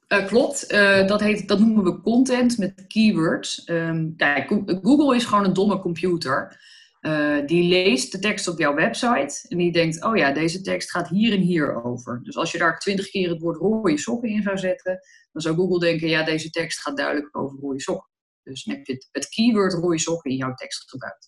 Uh, 0.08 0.26
klopt, 0.26 0.72
uh, 0.72 1.08
dat, 1.08 1.20
heet, 1.20 1.48
dat 1.48 1.60
noemen 1.60 1.84
we 1.84 2.02
content 2.02 2.58
met 2.58 2.86
keywords. 2.88 3.70
Um, 3.70 4.16
kijk, 4.16 4.48
Google 4.66 5.16
is 5.16 5.26
gewoon 5.26 5.46
een 5.46 5.54
domme 5.54 5.80
computer. 5.80 6.60
Uh, 7.02 7.46
die 7.46 7.64
leest 7.64 8.12
de 8.12 8.20
tekst 8.20 8.48
op 8.48 8.60
jouw 8.60 8.74
website 8.74 9.46
en 9.48 9.58
die 9.58 9.72
denkt, 9.72 10.04
oh 10.04 10.18
ja, 10.18 10.32
deze 10.32 10.62
tekst 10.62 10.92
gaat 10.92 11.10
hier 11.10 11.34
en 11.34 11.42
hier 11.42 11.84
over. 11.84 12.20
Dus 12.24 12.38
als 12.38 12.52
je 12.52 12.58
daar 12.58 12.80
twintig 12.80 13.10
keer 13.10 13.30
het 13.30 13.42
woord 13.42 13.58
rode 13.58 13.98
sokken 13.98 14.30
in 14.30 14.42
zou 14.42 14.58
zetten, 14.58 15.00
dan 15.32 15.42
zou 15.42 15.56
Google 15.56 15.80
denken, 15.80 16.08
ja, 16.08 16.24
deze 16.24 16.50
tekst 16.50 16.80
gaat 16.80 16.98
duidelijk 16.98 17.38
over 17.38 17.60
rode 17.60 17.82
sokken. 17.82 18.10
Dus 18.44 18.64
dan 18.64 18.76
heb 18.76 18.86
je 18.86 19.08
het, 19.12 19.30
keyword 19.30 19.74
rode 19.74 20.00
sokken 20.00 20.32
in 20.32 20.38
jouw 20.38 20.54
tekst 20.54 20.90
gebruikt. 20.90 21.28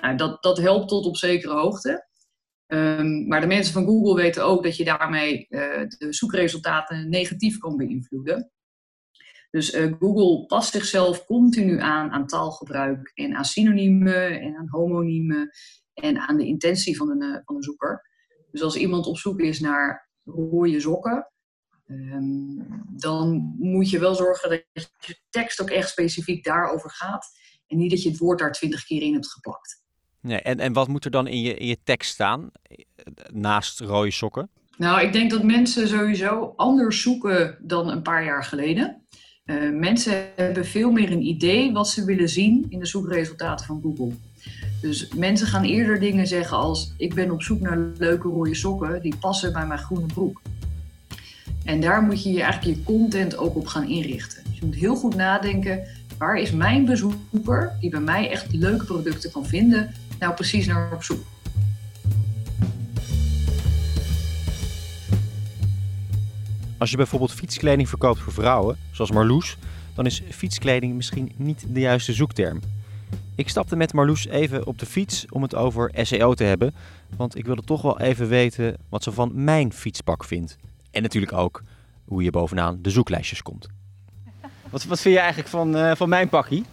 Nou, 0.00 0.16
dat, 0.16 0.42
dat 0.42 0.58
helpt 0.58 0.88
tot 0.88 1.06
op 1.06 1.16
zekere 1.16 1.54
hoogte. 1.54 2.08
Um, 2.66 3.26
maar 3.26 3.40
de 3.40 3.46
mensen 3.46 3.72
van 3.72 3.84
Google 3.84 4.14
weten 4.14 4.44
ook 4.44 4.62
dat 4.62 4.76
je 4.76 4.84
daarmee 4.84 5.46
uh, 5.48 5.60
de 5.88 6.06
zoekresultaten 6.12 7.08
negatief 7.08 7.58
kan 7.58 7.76
beïnvloeden. 7.76 8.52
Dus 9.50 9.74
uh, 9.74 9.94
Google 9.98 10.46
past 10.46 10.72
zichzelf 10.72 11.24
continu 11.24 11.80
aan 11.80 12.10
aan 12.10 12.26
taalgebruik 12.26 13.10
en 13.14 13.34
aan 13.34 13.44
synoniemen 13.44 14.40
en 14.40 14.56
aan 14.56 14.68
homoniemen 14.68 15.50
en 15.94 16.18
aan 16.18 16.36
de 16.36 16.46
intentie 16.46 16.96
van 16.96 17.10
een, 17.10 17.22
uh, 17.22 17.38
van 17.44 17.56
een 17.56 17.62
zoeker. 17.62 18.08
Dus 18.50 18.62
als 18.62 18.76
iemand 18.76 19.06
op 19.06 19.18
zoek 19.18 19.40
is 19.40 19.60
naar 19.60 20.10
rode 20.24 20.80
sokken, 20.80 21.30
um, 21.86 22.84
dan 22.96 23.54
moet 23.58 23.90
je 23.90 23.98
wel 23.98 24.14
zorgen 24.14 24.48
dat 24.48 24.90
je 24.98 25.18
tekst 25.30 25.60
ook 25.60 25.70
echt 25.70 25.88
specifiek 25.88 26.44
daarover 26.44 26.90
gaat. 26.90 27.26
En 27.66 27.76
niet 27.76 27.90
dat 27.90 28.02
je 28.02 28.08
het 28.08 28.18
woord 28.18 28.38
daar 28.38 28.52
twintig 28.52 28.84
keer 28.84 29.02
in 29.02 29.12
hebt 29.12 29.32
geplakt. 29.32 29.84
Nee, 30.20 30.40
en, 30.40 30.58
en 30.58 30.72
wat 30.72 30.88
moet 30.88 31.04
er 31.04 31.10
dan 31.10 31.26
in 31.26 31.40
je, 31.40 31.54
in 31.54 31.66
je 31.66 31.82
tekst 31.84 32.12
staan 32.12 32.50
naast 33.32 33.80
rode 33.80 34.10
sokken? 34.10 34.50
Nou, 34.76 35.00
ik 35.00 35.12
denk 35.12 35.30
dat 35.30 35.42
mensen 35.42 35.88
sowieso 35.88 36.52
anders 36.56 37.02
zoeken 37.02 37.58
dan 37.62 37.88
een 37.88 38.02
paar 38.02 38.24
jaar 38.24 38.44
geleden. 38.44 39.06
Uh, 39.50 39.78
mensen 39.78 40.24
hebben 40.36 40.66
veel 40.66 40.90
meer 40.90 41.12
een 41.12 41.26
idee 41.26 41.72
wat 41.72 41.88
ze 41.88 42.04
willen 42.04 42.28
zien 42.28 42.66
in 42.68 42.78
de 42.78 42.86
zoekresultaten 42.86 43.66
van 43.66 43.80
Google. 43.82 44.14
Dus 44.80 45.08
mensen 45.14 45.46
gaan 45.46 45.64
eerder 45.64 46.00
dingen 46.00 46.26
zeggen 46.26 46.56
als: 46.56 46.92
Ik 46.96 47.14
ben 47.14 47.30
op 47.30 47.42
zoek 47.42 47.60
naar 47.60 47.78
leuke 47.98 48.28
rode 48.28 48.54
sokken 48.54 49.02
die 49.02 49.16
passen 49.20 49.52
bij 49.52 49.66
mijn 49.66 49.80
groene 49.80 50.06
broek. 50.06 50.40
En 51.64 51.80
daar 51.80 52.02
moet 52.02 52.22
je 52.22 52.32
je 52.32 52.42
eigenlijk 52.42 52.78
je 52.78 52.84
content 52.84 53.36
ook 53.36 53.56
op 53.56 53.66
gaan 53.66 53.88
inrichten. 53.88 54.42
Dus 54.48 54.58
je 54.58 54.64
moet 54.64 54.74
heel 54.74 54.96
goed 54.96 55.14
nadenken: 55.14 55.82
waar 56.18 56.36
is 56.36 56.50
mijn 56.50 56.84
bezoeker, 56.84 57.72
die 57.80 57.90
bij 57.90 58.00
mij 58.00 58.30
echt 58.30 58.52
leuke 58.52 58.84
producten 58.84 59.30
kan 59.30 59.46
vinden, 59.46 59.94
nou 60.18 60.34
precies 60.34 60.66
naar 60.66 60.92
op 60.92 61.02
zoek? 61.02 61.24
Als 66.80 66.90
je 66.90 66.96
bijvoorbeeld 66.96 67.32
fietskleding 67.32 67.88
verkoopt 67.88 68.20
voor 68.20 68.32
vrouwen, 68.32 68.78
zoals 68.90 69.10
Marloes, 69.10 69.56
dan 69.94 70.06
is 70.06 70.22
fietskleding 70.30 70.94
misschien 70.94 71.32
niet 71.36 71.64
de 71.68 71.80
juiste 71.80 72.12
zoekterm. 72.12 72.60
Ik 73.34 73.48
stapte 73.48 73.76
met 73.76 73.92
Marloes 73.92 74.26
even 74.26 74.66
op 74.66 74.78
de 74.78 74.86
fiets 74.86 75.26
om 75.30 75.42
het 75.42 75.54
over 75.54 75.90
SEO 75.94 76.34
te 76.34 76.44
hebben, 76.44 76.74
want 77.16 77.36
ik 77.36 77.46
wilde 77.46 77.62
toch 77.62 77.82
wel 77.82 78.00
even 78.00 78.28
weten 78.28 78.76
wat 78.88 79.02
ze 79.02 79.12
van 79.12 79.30
mijn 79.34 79.72
fietspak 79.72 80.24
vindt. 80.24 80.56
En 80.90 81.02
natuurlijk 81.02 81.32
ook 81.32 81.62
hoe 82.04 82.22
je 82.22 82.30
bovenaan 82.30 82.78
de 82.82 82.90
zoeklijstjes 82.90 83.42
komt. 83.42 83.68
Wat, 84.70 84.84
wat 84.84 85.00
vind 85.00 85.14
je 85.14 85.20
eigenlijk 85.20 85.50
van, 85.50 85.76
uh, 85.76 85.92
van 85.94 86.08
mijn 86.08 86.28
pakkie? 86.28 86.64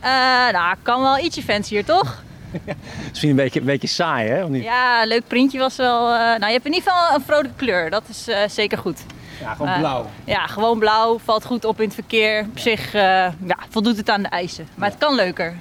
Uh, 0.00 0.06
nou, 0.52 0.76
kan 0.82 1.00
wel 1.00 1.18
ietsje 1.18 1.42
fancier, 1.42 1.84
toch? 1.84 2.22
Misschien 3.08 3.30
een 3.30 3.36
beetje, 3.36 3.60
een 3.60 3.66
beetje 3.66 3.88
saai, 3.88 4.28
hè? 4.28 4.44
Of 4.44 4.50
niet? 4.50 4.62
Ja, 4.62 5.04
leuk 5.04 5.26
printje 5.26 5.58
was 5.58 5.76
wel... 5.76 6.12
eh, 6.12 6.18
nou, 6.18 6.46
je 6.46 6.52
hebt 6.52 6.66
in 6.66 6.72
ieder 6.72 6.90
geval 6.90 7.14
een 7.14 7.24
vrolijke 7.24 7.56
kleur. 7.56 7.90
Dat 7.90 8.08
is 8.08 8.28
eh, 8.28 8.48
zeker 8.48 8.78
goed. 8.78 9.04
Ja, 9.44 9.54
gewoon 9.54 9.68
Eh, 9.72 9.78
blauw. 9.78 10.06
Ja, 10.24 10.46
gewoon 10.46 10.78
blauw. 10.78 11.18
Valt 11.24 11.44
goed 11.44 11.64
op 11.64 11.78
in 11.80 11.84
het 11.84 11.94
verkeer. 11.94 12.46
Op 12.50 12.58
zich 12.58 12.94
eh, 12.94 13.00
ja, 13.46 13.56
voldoet 13.68 13.96
het 13.96 14.10
aan 14.10 14.22
de 14.22 14.28
eisen. 14.28 14.66
Maar 14.74 14.88
het 14.88 14.98
kan 14.98 15.14
leuker. 15.14 15.54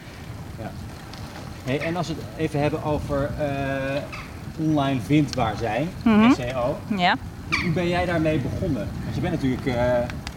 Hey, 1.64 1.80
en 1.80 1.96
als 1.98 2.08
we 2.08 2.14
het 2.18 2.26
even 2.38 2.60
hebben 2.62 2.84
over 2.84 3.30
eh, 3.40 4.02
online 4.60 5.00
vindbaar 5.02 5.54
zijn, 5.60 5.90
Mhm. 6.04 6.34
SEO. 6.34 6.78
Ja. 6.98 7.16
Hoe 7.64 7.72
ben 7.74 7.88
jij 7.88 8.06
daarmee 8.06 8.38
begonnen? 8.40 8.88
Want 9.04 9.16
je 9.16 9.22
bent 9.22 9.34
natuurlijk 9.34 9.78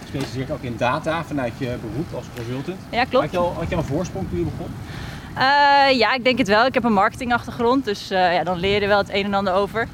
gespecialiseerd 0.02 0.50
ook 0.50 0.62
in 0.62 0.74
data 0.76 1.24
vanuit 1.24 1.52
je 1.58 1.76
beroep 1.90 2.14
als 2.14 2.24
consultant. 2.36 2.78
Ja, 2.90 3.04
klopt. 3.04 3.24
Had 3.24 3.32
je 3.32 3.38
al, 3.38 3.54
had 3.58 3.68
je 3.68 3.74
al 3.76 3.80
een 3.80 3.88
voorsprong 3.88 4.28
toen 4.28 4.38
je 4.38 4.44
begon? 4.44 4.74
Ja, 5.96 6.14
ik 6.14 6.24
denk 6.24 6.38
het 6.38 6.48
wel. 6.48 6.66
Ik 6.66 6.74
heb 6.74 6.84
een 6.84 6.92
marketingachtergrond, 6.92 7.84
dus 7.84 8.08
ja, 8.08 8.44
dan 8.44 8.58
leer 8.58 8.74
je 8.74 8.80
er 8.80 8.88
wel 8.88 8.98
het 8.98 9.10
een 9.12 9.24
en 9.24 9.34
ander 9.34 9.52
over. 9.54 9.88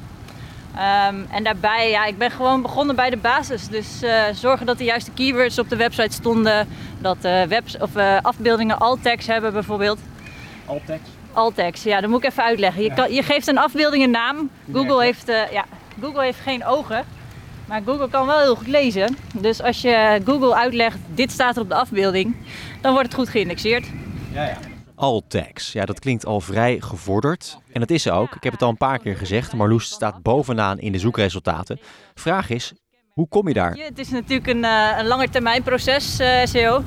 Ehm, 0.77 1.15
en 1.31 1.43
daarbij, 1.43 1.89
ja, 1.89 2.05
ik 2.05 2.17
ben 2.17 2.31
gewoon 2.31 2.61
begonnen 2.61 2.95
bij 2.95 3.09
de 3.09 3.17
basis. 3.17 3.67
Dus 3.67 4.01
eh, 4.01 4.23
zorgen 4.33 4.65
dat 4.65 4.77
de 4.77 4.83
juiste 4.83 5.11
keywords 5.11 5.59
op 5.59 5.69
de 5.69 5.75
website 5.75 6.13
stonden. 6.13 6.67
Dat 6.99 7.17
webs 7.47 7.77
of, 7.77 7.95
eh, 7.95 8.17
afbeeldingen 8.21 8.79
alt-tags 8.79 9.27
hebben 9.27 9.53
bijvoorbeeld. 9.53 9.99
Altex. 10.65 11.01
Alt-tags, 11.33 11.83
ja, 11.83 12.01
dat 12.01 12.09
moet 12.09 12.23
ik 12.23 12.29
even 12.29 12.43
uitleggen. 12.43 12.81
Je, 12.83 12.87
Ja. 12.89 12.93
kan, 12.95 13.13
je 13.13 13.23
geeft 13.23 13.47
een 13.47 13.57
afbeelding 13.57 14.03
een 14.03 14.11
naam. 14.11 14.49
Google 14.73 15.03
heeft, 15.03 15.27
ja, 15.51 15.65
Google 16.01 16.23
heeft 16.23 16.39
geen 16.39 16.65
ogen. 16.65 17.03
Maar 17.65 17.81
Google 17.85 18.09
kan 18.09 18.25
wel 18.25 18.39
heel 18.39 18.55
goed 18.55 18.67
lezen. 18.67 19.17
Dus 19.33 19.61
als 19.61 19.81
je 19.81 20.21
Google 20.25 20.55
uitlegt, 20.55 20.97
dit 21.13 21.31
staat 21.31 21.55
er 21.55 21.61
op 21.61 21.69
de 21.69 21.75
afbeelding, 21.75 22.35
dan 22.81 22.91
wordt 22.91 23.07
het 23.07 23.15
goed 23.17 23.29
geïndexeerd. 23.29 23.85
Ja, 24.33 24.43
ja. 24.43 24.57
Alt-tags, 24.95 25.71
ja, 25.71 25.85
dat 25.85 25.99
klinkt 25.99 26.25
al 26.25 26.41
vrij 26.41 26.79
gevorderd. 26.79 27.57
En 27.71 27.79
dat 27.79 27.89
is 27.89 28.01
ze 28.01 28.11
ook. 28.11 28.35
Ik 28.35 28.43
heb 28.43 28.53
het 28.53 28.61
al 28.61 28.69
een 28.69 28.77
paar 28.77 28.99
keer 28.99 29.17
gezegd. 29.17 29.53
Marloes 29.53 29.85
staat 29.85 30.21
bovenaan 30.21 30.79
in 30.79 30.91
de 30.91 30.99
zoekresultaten. 30.99 31.79
Vraag 32.13 32.49
is, 32.49 32.73
hoe 33.09 33.27
kom 33.27 33.47
je 33.47 33.53
daar? 33.53 33.77
Het 33.77 33.99
is 33.99 34.09
natuurlijk 34.09 34.47
een, 34.47 34.63
eh 34.63 34.97
een 34.97 35.07
langetermijnproces, 35.07 36.19
eh 36.19 36.45
SEO. 36.45 36.83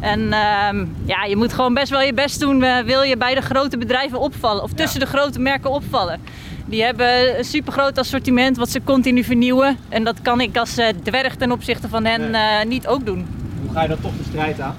En 0.00 0.32
ehm, 0.32 0.86
ja, 1.04 1.24
je 1.24 1.36
moet 1.36 1.52
gewoon 1.52 1.74
best 1.74 1.90
wel 1.90 2.00
je 2.00 2.14
best 2.14 2.40
doen, 2.40 2.62
eh, 2.62 2.84
wil 2.84 3.02
je 3.02 3.16
bij 3.16 3.34
de 3.34 3.40
grote 3.40 3.78
bedrijven 3.78 4.20
opvallen. 4.20 4.62
Of 4.62 4.72
tussen 4.72 5.00
de 5.00 5.06
grote 5.06 5.40
merken 5.40 5.70
opvallen. 5.70 6.20
Die 6.66 6.82
hebben 6.82 7.38
een 7.38 7.44
supergroot 7.44 7.98
assortiment 7.98 8.56
wat 8.56 8.70
ze 8.70 8.80
continu 8.84 9.24
vernieuwen. 9.24 9.76
En 9.88 10.04
dat 10.04 10.22
kan 10.22 10.40
ik 10.40 10.56
als 10.56 10.76
eh, 10.76 10.88
dwerg 11.02 11.36
ten 11.36 11.52
opzichte 11.52 11.88
van 11.88 12.04
hen 12.04 12.34
eh, 12.34 12.64
niet 12.66 12.86
ook 12.86 13.06
doen. 13.06 13.26
Hoe 13.62 13.72
ga 13.72 13.82
je 13.82 13.88
dan 13.88 14.00
toch 14.00 14.16
de 14.16 14.24
strijd 14.24 14.60
aan? 14.60 14.74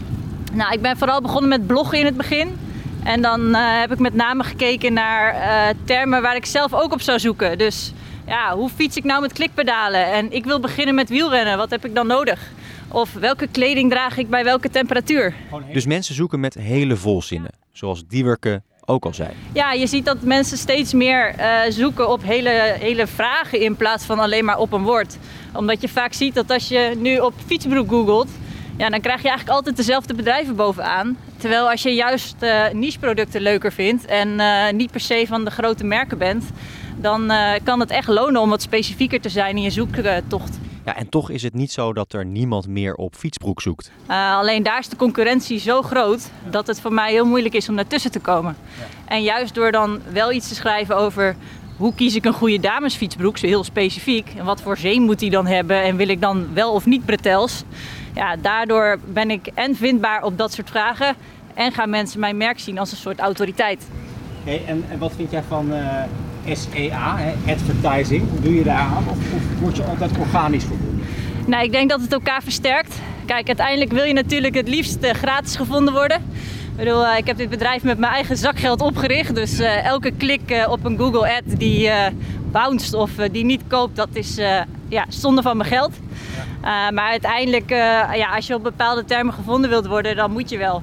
Nou, 0.57 0.73
ik 0.73 0.81
ben 0.81 0.97
vooral 0.97 1.21
begonnen 1.21 1.49
met 1.49 1.67
bloggen 1.67 1.99
in 1.99 2.05
het 2.05 2.17
begin. 2.17 2.59
En 3.03 3.21
dan 3.21 3.55
eh, 3.55 3.79
heb 3.79 3.91
ik 3.91 3.99
met 3.99 4.13
name 4.13 4.43
gekeken 4.43 4.93
naar 4.93 5.33
eh, 5.33 5.75
termen 5.83 6.21
waar 6.21 6.35
ik 6.35 6.45
zelf 6.45 6.73
ook 6.73 6.93
op 6.93 7.01
zou 7.01 7.19
zoeken. 7.19 7.57
Dus 7.57 7.93
ja, 8.27 8.55
hoe 8.55 8.69
fiets 8.69 8.97
ik 8.97 9.03
nou 9.03 9.21
met 9.21 9.33
klikpedalen? 9.33 10.05
En 10.05 10.31
ik 10.31 10.45
wil 10.45 10.59
beginnen 10.59 10.95
met 10.95 11.09
wielrennen. 11.09 11.57
Wat 11.57 11.69
heb 11.69 11.85
ik 11.85 11.95
dan 11.95 12.07
nodig? 12.07 12.51
Of 12.87 13.13
welke 13.13 13.47
kleding 13.47 13.91
draag 13.91 14.17
ik 14.17 14.29
bij 14.29 14.43
welke 14.43 14.69
temperatuur? 14.69 15.33
Dus 15.73 15.85
mensen 15.85 16.15
zoeken 16.15 16.39
met 16.39 16.53
hele 16.53 16.95
volzinnen, 16.95 17.51
zoals 17.71 18.07
Diewerke 18.07 18.61
ook 18.85 19.05
al 19.05 19.13
zei. 19.13 19.29
Ja, 19.53 19.71
je 19.71 19.87
ziet 19.87 20.05
dat 20.05 20.21
mensen 20.21 20.57
steeds 20.57 20.93
meer 20.93 21.33
eh, 21.35 21.59
zoeken 21.69 22.09
op 22.09 22.23
hele, 22.23 22.75
hele 22.79 23.07
vragen 23.07 23.61
in 23.61 23.75
plaats 23.75 24.05
van 24.05 24.19
alleen 24.19 24.45
maar 24.45 24.57
op 24.57 24.73
een 24.73 24.83
woord. 24.83 25.17
Omdat 25.53 25.81
je 25.81 25.89
vaak 25.89 26.13
ziet 26.13 26.33
dat 26.33 26.51
als 26.51 26.67
je 26.67 26.93
nu 26.97 27.19
op 27.19 27.33
fietsbroek 27.45 27.89
googelt, 27.89 28.29
ja, 28.77 28.89
dan 28.89 29.01
krijg 29.01 29.21
je 29.21 29.27
eigenlijk 29.27 29.57
altijd 29.57 29.77
dezelfde 29.77 30.13
bedrijven 30.13 30.55
bovenaan. 30.55 31.17
Terwijl 31.37 31.69
als 31.69 31.83
je 31.83 31.93
juist 31.93 32.35
eh 32.39 32.69
nicheproducten 32.71 33.41
leuker 33.41 33.71
vindt 33.71 34.05
en 34.05 34.39
eh, 34.39 34.73
niet 34.73 34.91
per 34.91 34.99
se 34.99 35.25
van 35.27 35.45
de 35.45 35.51
grote 35.51 35.83
merken 35.83 36.17
bent, 36.17 36.45
dan 36.95 37.31
eh, 37.31 37.53
kan 37.63 37.79
het 37.79 37.89
echt 37.89 38.07
lonen 38.07 38.41
om 38.41 38.49
wat 38.49 38.61
specifieker 38.61 39.21
te 39.21 39.29
zijn 39.29 39.55
in 39.55 39.61
je 39.61 39.69
zoektocht. 39.69 40.59
Ja, 40.85 40.95
en 40.95 41.09
toch 41.09 41.29
is 41.29 41.43
het 41.43 41.53
niet 41.53 41.71
zo 41.71 41.93
dat 41.93 42.13
er 42.13 42.25
niemand 42.25 42.67
meer 42.67 42.95
op 42.95 43.15
fietsbroek 43.15 43.61
zoekt. 43.61 43.91
Uh, 44.09 44.37
alleen 44.37 44.63
daar 44.63 44.79
is 44.79 44.89
de 44.89 44.95
concurrentie 44.95 45.59
zo 45.59 45.81
groot 45.81 46.29
dat 46.49 46.67
het 46.67 46.81
voor 46.81 46.93
mij 46.93 47.11
heel 47.11 47.25
moeilijk 47.25 47.53
is 47.53 47.69
om 47.69 47.75
daartussen 47.75 48.11
te 48.11 48.19
komen. 48.19 48.57
En 49.05 49.23
juist 49.23 49.55
door 49.55 49.71
dan 49.71 50.01
wel 50.11 50.31
iets 50.31 50.47
te 50.47 50.55
schrijven 50.55 50.97
over 50.97 51.35
hoe 51.77 51.93
kies 51.95 52.15
ik 52.15 52.25
een 52.25 52.33
goede 52.33 52.59
damesfietsbroek, 52.59 53.37
zo 53.37 53.47
heel 53.47 53.63
specifiek. 53.63 54.33
En 54.37 54.45
wat 54.45 54.61
voor 54.61 54.77
zee 54.77 54.99
moet 54.99 55.19
die 55.19 55.29
dan 55.29 55.45
hebben 55.45 55.83
en 55.83 55.95
wil 55.95 56.09
ik 56.09 56.21
dan 56.21 56.53
wel 56.53 56.73
of 56.73 56.85
niet 56.85 57.05
bretels. 57.05 57.63
Ja, 58.13 58.35
daardoor 58.35 58.99
ben 59.05 59.31
ik 59.31 59.47
en 59.53 59.75
vindbaar 59.75 60.23
op 60.23 60.37
dat 60.37 60.53
soort 60.53 60.69
vragen 60.69 61.15
en 61.57 61.71
gaan 61.71 61.89
mensen 61.89 62.19
mijn 62.19 62.37
merk 62.37 62.59
zien 62.59 62.79
als 62.79 62.91
een 62.91 62.97
soort 62.97 63.19
autoriteit. 63.19 63.87
Hey, 64.43 64.61
en, 64.67 64.85
en 64.89 64.99
wat 64.99 65.13
vind 65.15 65.31
jij 65.31 65.43
van 65.47 65.73
eh, 65.73 66.55
SEA, 66.55 67.17
hè, 67.17 67.51
advertising? 67.53 68.29
Hoe 68.29 68.41
doe 68.41 68.55
je 68.55 68.63
daar 68.63 68.79
aan? 68.79 69.03
Of, 69.09 69.33
of 69.33 69.59
word 69.59 69.77
je 69.77 69.83
altijd 69.83 70.17
organisch 70.17 70.63
gevonden? 70.63 71.03
Nou, 71.45 71.63
ik 71.63 71.71
denk 71.71 71.89
dat 71.89 72.01
het 72.01 72.13
elkaar 72.13 72.43
versterkt. 72.43 72.99
Kijk, 73.25 73.47
uiteindelijk 73.47 73.91
wil 73.91 74.03
je 74.03 74.13
natuurlijk 74.13 74.55
het 74.55 74.67
liefst 74.67 75.03
eh, 75.03 75.13
gratis 75.13 75.55
gevonden 75.55 75.93
worden. 75.93 76.17
Ik 76.17 76.83
bedoel, 76.83 77.05
eh, 77.05 77.17
ik 77.17 77.27
heb 77.27 77.37
dit 77.37 77.49
bedrijf 77.49 77.83
met 77.83 77.97
mijn 77.97 78.13
eigen 78.13 78.37
zakgeld 78.37 78.81
opgericht. 78.81 79.35
Dus 79.35 79.59
elke 79.59 80.11
klik 80.11 80.65
op 80.69 80.85
een 80.85 80.97
Google 80.97 81.35
ad 81.35 81.59
die 81.59 81.89
bounced 82.51 82.93
of 82.93 83.11
die 83.31 83.45
niet 83.45 83.61
koopt, 83.67 83.95
dat 83.95 84.09
is 84.13 84.35
ja, 84.87 85.05
zonde 85.09 85.41
van 85.41 85.57
mijn 85.57 85.69
geld. 85.69 85.93
Uh, 86.37 86.89
maar 86.89 87.09
uiteindelijk, 87.09 87.71
uh, 87.71 87.77
ja, 88.13 88.35
als 88.35 88.47
je 88.47 88.53
op 88.53 88.63
bepaalde 88.63 89.05
termen 89.05 89.33
gevonden 89.33 89.69
wilt 89.69 89.87
worden, 89.87 90.15
dan 90.15 90.31
moet 90.31 90.49
je 90.49 90.57
wel. 90.57 90.81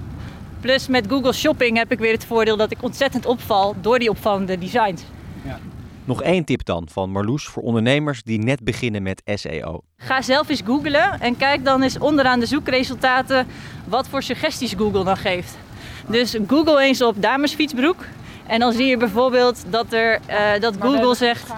Plus 0.61 0.89
met 0.89 1.07
Google 1.09 1.33
Shopping 1.33 1.77
heb 1.77 1.93
ik 1.93 1.99
weer 1.99 2.13
het 2.13 2.25
voordeel 2.25 2.57
dat 2.57 2.71
ik 2.71 2.83
ontzettend 2.83 3.27
opval 3.27 3.75
door 3.81 3.99
die 3.99 4.11
opvallende 4.11 4.59
designs. 4.59 5.03
Ja. 5.45 5.59
Nog 6.05 6.23
één 6.23 6.45
tip 6.45 6.65
dan 6.65 6.89
van 6.93 7.11
Marloes 7.11 7.47
voor 7.47 7.63
ondernemers 7.63 8.23
die 8.23 8.39
net 8.39 8.65
beginnen 8.65 9.03
met 9.03 9.23
SEO. 9.25 9.81
Ga 9.97 10.23
zelf 10.23 10.49
eens 10.49 10.63
googlen 10.65 11.21
en 11.21 11.37
kijk 11.37 11.65
dan 11.65 11.83
eens 11.83 11.99
onderaan 11.99 12.41
de 12.41 12.47
zoekresultaten 12.47 13.47
wat 13.85 14.09
voor 14.09 14.23
suggesties 14.23 14.75
Google 14.77 15.05
dan 15.05 15.17
geeft. 15.17 15.57
Dus 16.07 16.37
Google 16.47 16.83
eens 16.83 17.03
op 17.03 17.23
damesfietsbroek 17.23 18.05
en 18.47 18.61
dan 18.61 18.73
zie 18.73 18.87
je 18.87 18.97
bijvoorbeeld 18.97 19.65
dat, 19.71 19.93
er, 19.93 20.21
uh, 20.31 20.61
dat 20.61 20.77
Google 20.81 21.15
zegt 21.15 21.53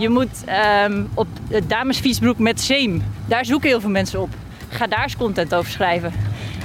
je 0.00 0.08
moet 0.08 0.44
um, 0.86 1.08
op 1.14 1.26
het 1.48 1.68
damesfietsbroek 1.68 2.38
met 2.38 2.60
zeem. 2.60 3.02
Daar 3.26 3.44
zoeken 3.44 3.68
heel 3.68 3.80
veel 3.80 3.90
mensen 3.90 4.20
op. 4.20 4.28
Ga 4.68 4.86
daar 4.86 5.02
eens 5.02 5.16
content 5.16 5.54
over 5.54 5.70
schrijven. 5.70 6.12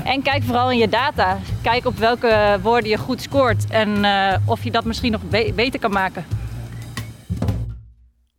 En 0.04 0.22
kijk 0.22 0.44
vooral 0.44 0.72
in 0.72 0.78
je 0.78 0.90
data. 0.90 1.40
Kijk 1.62 1.86
op 1.86 1.98
welke 1.98 2.60
woorden 2.62 2.90
je 2.90 2.98
goed 2.98 3.22
scoort 3.22 3.70
en 3.70 3.90
uh, 4.04 4.36
of 4.46 4.64
je 4.64 4.72
dat 4.72 4.86
misschien 4.86 5.12
nog 5.12 5.22
be 5.30 5.54
beter 5.56 5.80
kan 5.80 5.92
maken. 5.92 6.26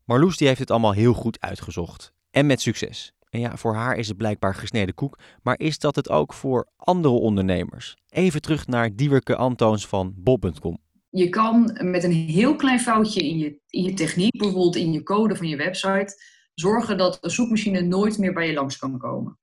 Marloes 0.04 0.36
die 0.36 0.46
heeft 0.46 0.60
het 0.60 0.70
allemaal 0.70 0.92
heel 0.92 1.12
goed 1.12 1.40
uitgezocht. 1.40 2.12
En 2.30 2.46
met 2.46 2.60
succes. 2.60 3.12
En 3.30 3.40
ja, 3.40 3.56
voor 3.56 3.74
haar 3.74 3.96
is 3.96 4.08
het 4.08 4.16
blijkbaar 4.16 4.54
gesneden 4.54 4.94
koek. 4.94 5.18
Maar 5.42 5.58
is 5.58 5.78
dat 5.78 5.96
het 5.96 6.10
ook 6.10 6.32
voor 6.32 6.68
andere 6.76 7.14
ondernemers? 7.14 7.96
Even 8.08 8.40
terug 8.40 8.66
naar 8.66 8.94
Diewerke 8.94 9.36
Antoons 9.36 9.86
van 9.86 10.12
Bob.com. 10.16 10.78
Je 11.16 11.28
kan 11.28 11.78
met 11.82 12.04
een 12.04 12.12
heel 12.12 12.56
klein 12.56 12.80
foutje 12.80 13.20
in 13.20 13.38
je, 13.38 13.60
in 13.68 13.82
je 13.82 13.94
techniek, 13.94 14.38
bijvoorbeeld 14.38 14.76
in 14.76 14.92
je 14.92 15.02
code 15.02 15.36
van 15.36 15.48
je 15.48 15.56
website, 15.56 16.14
zorgen 16.54 16.98
dat 16.98 17.18
een 17.20 17.30
zoekmachine 17.30 17.80
nooit 17.80 18.18
meer 18.18 18.32
bij 18.32 18.46
je 18.46 18.52
langs 18.52 18.78
kan 18.78 18.98
komen. 18.98 19.38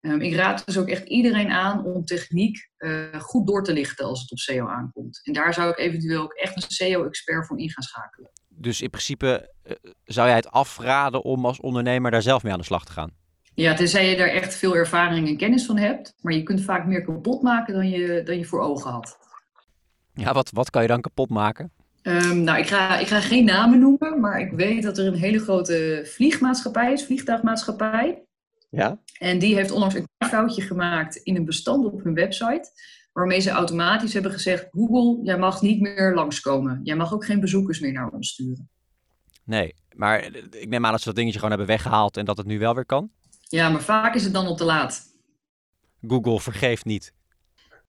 Um, 0.00 0.20
ik 0.20 0.34
raad 0.34 0.66
dus 0.66 0.78
ook 0.78 0.88
echt 0.88 1.08
iedereen 1.08 1.50
aan 1.50 1.84
om 1.84 2.04
techniek 2.04 2.70
uh, 2.78 3.20
goed 3.20 3.46
door 3.46 3.64
te 3.64 3.72
lichten 3.72 4.06
als 4.06 4.20
het 4.20 4.30
op 4.30 4.38
SEO 4.38 4.66
aankomt. 4.66 5.20
En 5.22 5.32
daar 5.32 5.54
zou 5.54 5.70
ik 5.70 5.78
eventueel 5.78 6.22
ook 6.22 6.32
echt 6.32 6.56
een 6.56 6.70
SEO-expert 6.70 7.46
voor 7.46 7.58
in 7.58 7.70
gaan 7.70 7.84
schakelen. 7.84 8.30
Dus 8.48 8.80
in 8.80 8.90
principe 8.90 9.54
uh, 9.64 9.72
zou 10.04 10.26
jij 10.26 10.36
het 10.36 10.50
afraden 10.50 11.22
om 11.22 11.46
als 11.46 11.60
ondernemer 11.60 12.10
daar 12.10 12.22
zelf 12.22 12.42
mee 12.42 12.52
aan 12.52 12.58
de 12.58 12.64
slag 12.64 12.84
te 12.84 12.92
gaan? 12.92 13.10
Ja, 13.54 13.74
tenzij 13.74 14.10
je 14.10 14.16
daar 14.16 14.28
echt 14.28 14.54
veel 14.54 14.76
ervaring 14.76 15.28
en 15.28 15.36
kennis 15.36 15.66
van 15.66 15.76
hebt. 15.76 16.14
Maar 16.20 16.32
je 16.32 16.42
kunt 16.42 16.60
vaak 16.60 16.86
meer 16.86 17.04
kapot 17.04 17.42
maken 17.42 17.74
dan 17.74 17.88
je, 17.88 18.22
dan 18.22 18.38
je 18.38 18.44
voor 18.44 18.60
ogen 18.60 18.90
had. 18.90 19.25
Ja, 20.16 20.32
wat, 20.32 20.50
wat 20.50 20.70
kan 20.70 20.82
je 20.82 20.88
dan 20.88 21.00
kapot 21.00 21.30
maken? 21.30 21.72
Um, 22.02 22.40
nou, 22.40 22.58
ik 22.58 22.66
ga, 22.66 22.98
ik 22.98 23.06
ga 23.06 23.20
geen 23.20 23.44
namen 23.44 23.78
noemen, 23.78 24.20
maar 24.20 24.40
ik 24.40 24.52
weet 24.52 24.82
dat 24.82 24.98
er 24.98 25.06
een 25.06 25.14
hele 25.14 25.38
grote 25.38 26.02
vliegmaatschappij 26.04 26.92
is, 26.92 27.04
vliegtuigmaatschappij. 27.04 28.22
Ja? 28.70 28.98
En 29.18 29.38
die 29.38 29.54
heeft 29.54 29.70
onlangs 29.70 29.94
een 29.94 30.08
foutje 30.28 30.62
gemaakt 30.62 31.16
in 31.16 31.36
een 31.36 31.44
bestand 31.44 31.84
op 31.84 32.04
hun 32.04 32.14
website, 32.14 32.70
waarmee 33.12 33.40
ze 33.40 33.50
automatisch 33.50 34.12
hebben 34.12 34.32
gezegd, 34.32 34.68
Google, 34.70 35.24
jij 35.24 35.38
mag 35.38 35.62
niet 35.62 35.80
meer 35.80 36.14
langskomen. 36.14 36.80
Jij 36.82 36.96
mag 36.96 37.14
ook 37.14 37.24
geen 37.24 37.40
bezoekers 37.40 37.80
meer 37.80 37.92
naar 37.92 38.08
ons 38.08 38.28
sturen. 38.28 38.68
Nee, 39.44 39.74
maar 39.94 40.24
ik 40.50 40.68
neem 40.68 40.84
aan 40.84 40.90
dat 40.90 41.00
ze 41.00 41.06
dat 41.06 41.16
dingetje 41.16 41.38
gewoon 41.38 41.56
hebben 41.56 41.76
weggehaald 41.76 42.16
en 42.16 42.24
dat 42.24 42.36
het 42.36 42.46
nu 42.46 42.58
wel 42.58 42.74
weer 42.74 42.86
kan? 42.86 43.10
Ja, 43.40 43.68
maar 43.68 43.82
vaak 43.82 44.14
is 44.14 44.24
het 44.24 44.32
dan 44.32 44.46
al 44.46 44.56
te 44.56 44.64
laat. 44.64 45.02
Google 46.06 46.40
vergeeft 46.40 46.84
niet. 46.84 47.12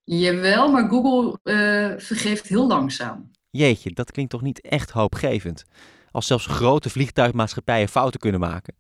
Jawel, 0.10 0.72
maar 0.72 0.90
Google 0.90 1.40
uh, 1.44 2.00
vergeeft 2.00 2.48
heel 2.48 2.68
langzaam. 2.68 3.32
Jeetje, 3.50 3.92
dat 3.92 4.12
klinkt 4.12 4.32
toch 4.32 4.42
niet 4.42 4.62
echt 4.62 4.90
hoopgevend. 4.90 5.66
Als 6.12 6.28
zelfs 6.28 6.46
grote 6.46 6.90
vliegtuigmaatschappijen 6.90 7.88
fouten 7.88 8.20
kunnen 8.20 8.40
maken. 8.40 8.76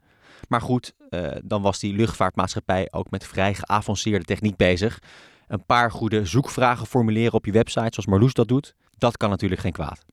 Maar 0.47 0.61
goed, 0.61 0.93
uh, 1.09 1.31
dan 1.43 1.61
was 1.61 1.79
die 1.79 1.95
luchtvaartmaatschappij 1.95 2.87
ook 2.91 3.11
met 3.11 3.25
vrij 3.25 3.53
geavanceerde 3.53 4.25
techniek 4.25 4.55
bezig. 4.55 4.99
Een 5.47 5.65
paar 5.65 5.91
goede 5.91 6.25
zoekvragen 6.25 6.87
formuleren 6.87 7.33
op 7.33 7.45
je 7.45 7.51
website, 7.51 7.89
zoals 7.89 8.05
Marloes 8.05 8.33
dat 8.33 8.47
doet. 8.47 8.75
Dat 8.97 9.17
kan 9.17 9.29
natuurlijk 9.29 9.61
geen 9.61 9.71
kwaad. 9.71 10.05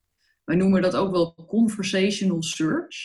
Wij 0.45 0.57
noemen 0.57 0.83
dat 0.83 0.97
ook 0.97 1.11
wel 1.11 1.35
conversational 1.49 2.43
search. 2.43 2.97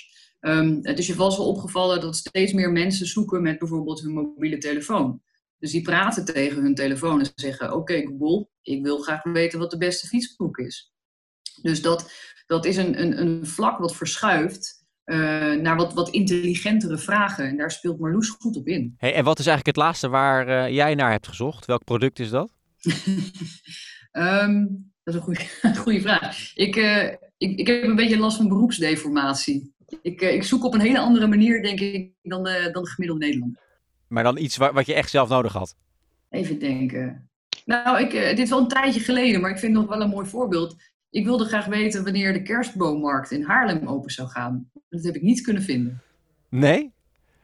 Um, 0.42 0.80
het 0.82 1.00
is 1.00 1.08
je 1.08 1.14
vast 1.14 1.38
wel 1.38 1.48
opgevallen 1.48 2.02
dat 2.02 2.16
steeds 2.16 2.54
meer 2.54 2.72
mensen 2.72 3.06
zoeken 3.06 3.42
met 3.42 3.60
bijvoorbeeld 3.60 4.02
hun 4.02 4.14
mobiele 4.14 4.58
telefoon. 4.58 5.22
Dus 5.60 5.72
die 5.72 5.82
praten 5.82 6.26
tegen 6.26 6.62
hun 6.62 6.76
telefoon 6.76 7.20
en 7.20 7.32
zeggen: 7.36 7.74
Oké, 7.74 8.02
Google, 8.02 8.48
ik 8.62 8.84
wil 8.84 8.98
graag 8.98 9.24
weten 9.24 9.60
wat 9.60 9.72
de 9.72 9.78
beste 9.78 10.08
fietsbroek 10.08 10.58
is. 10.58 10.94
Dus 11.62 11.82
dat, 11.82 12.12
dat 12.46 12.66
is 12.66 12.78
een, 12.78 13.02
een, 13.02 13.22
een 13.22 13.46
vlak 13.46 13.80
wat 13.80 13.96
verschuift 13.96 14.80
uh, 15.06 15.54
naar 15.54 15.76
wat, 15.76 15.94
wat 15.94 16.10
intelligentere 16.10 16.98
vragen. 16.98 17.48
En 17.48 17.58
daar 17.58 17.72
speelt 17.72 18.00
Marloes 18.00 18.30
goed 18.30 18.56
op 18.56 18.68
in. 18.68 18.94
Hey, 18.98 19.14
en 19.14 19.24
wat 19.24 19.40
is 19.40 19.46
eigenlijk 19.46 19.78
het 19.78 19.86
laatste 19.86 20.10
waar 20.10 20.48
uh, 20.48 20.76
jij 20.76 20.96
naar 20.96 21.12
hebt 21.12 21.28
gezocht? 21.28 21.66
Welk 21.66 21.84
product 21.84 22.20
is 22.20 22.30
dat? 22.30 22.52
um, 24.12 24.92
dat 25.04 25.14
is 25.14 25.16
een 25.16 25.22
goede, 25.22 25.46
goede 25.84 26.02
vraag. 26.02 26.56
Ik, 26.56 26.76
uh, 26.76 27.04
ik, 27.38 27.60
ik 27.60 27.68
heb 27.68 27.84
een 27.84 27.96
beetje 27.96 28.18
last 28.18 28.38
van 28.38 28.48
beroepsdeformatie. 28.48 29.74
Ik, 30.02 30.22
ik 30.22 30.44
zoek 30.44 30.64
op 30.64 30.74
een 30.74 30.80
hele 30.80 31.00
andere 31.00 31.28
manier, 31.28 31.62
denk 31.62 31.80
ik, 31.80 32.12
dan 32.22 32.44
de, 32.44 32.70
dan 32.72 32.84
de 32.84 32.90
gemiddelde 32.90 33.26
Nederlander. 33.26 33.69
Maar 34.10 34.24
dan 34.24 34.38
iets 34.38 34.58
wat 34.58 34.86
je 34.86 34.94
echt 34.94 35.10
zelf 35.10 35.30
nodig 35.30 35.54
had? 35.54 35.76
Even 36.30 36.60
denken. 36.60 37.30
Nou, 37.66 38.00
ik, 38.00 38.12
dit 38.12 38.40
is 38.40 38.50
wel 38.50 38.60
een 38.60 38.68
tijdje 38.68 39.00
geleden, 39.00 39.42
maar 39.42 39.52
ik 39.52 39.58
vind 39.58 39.76
het 39.76 39.82
nog 39.82 39.96
wel 39.96 40.02
een 40.02 40.10
mooi 40.10 40.28
voorbeeld. 40.28 40.76
Ik 41.10 41.26
wilde 41.26 41.46
graag 41.46 41.66
weten 41.66 42.04
wanneer 42.04 42.34
de 42.34 42.42
kerstboommarkt 42.42 43.32
in 43.32 43.44
Haarlem 43.44 43.88
open 43.88 44.12
zou 44.12 44.28
gaan. 44.28 44.70
Dat 44.90 45.04
heb 45.04 45.16
ik 45.16 45.22
niet 45.22 45.42
kunnen 45.42 45.64
vinden. 45.64 46.02
Nee? 46.50 46.94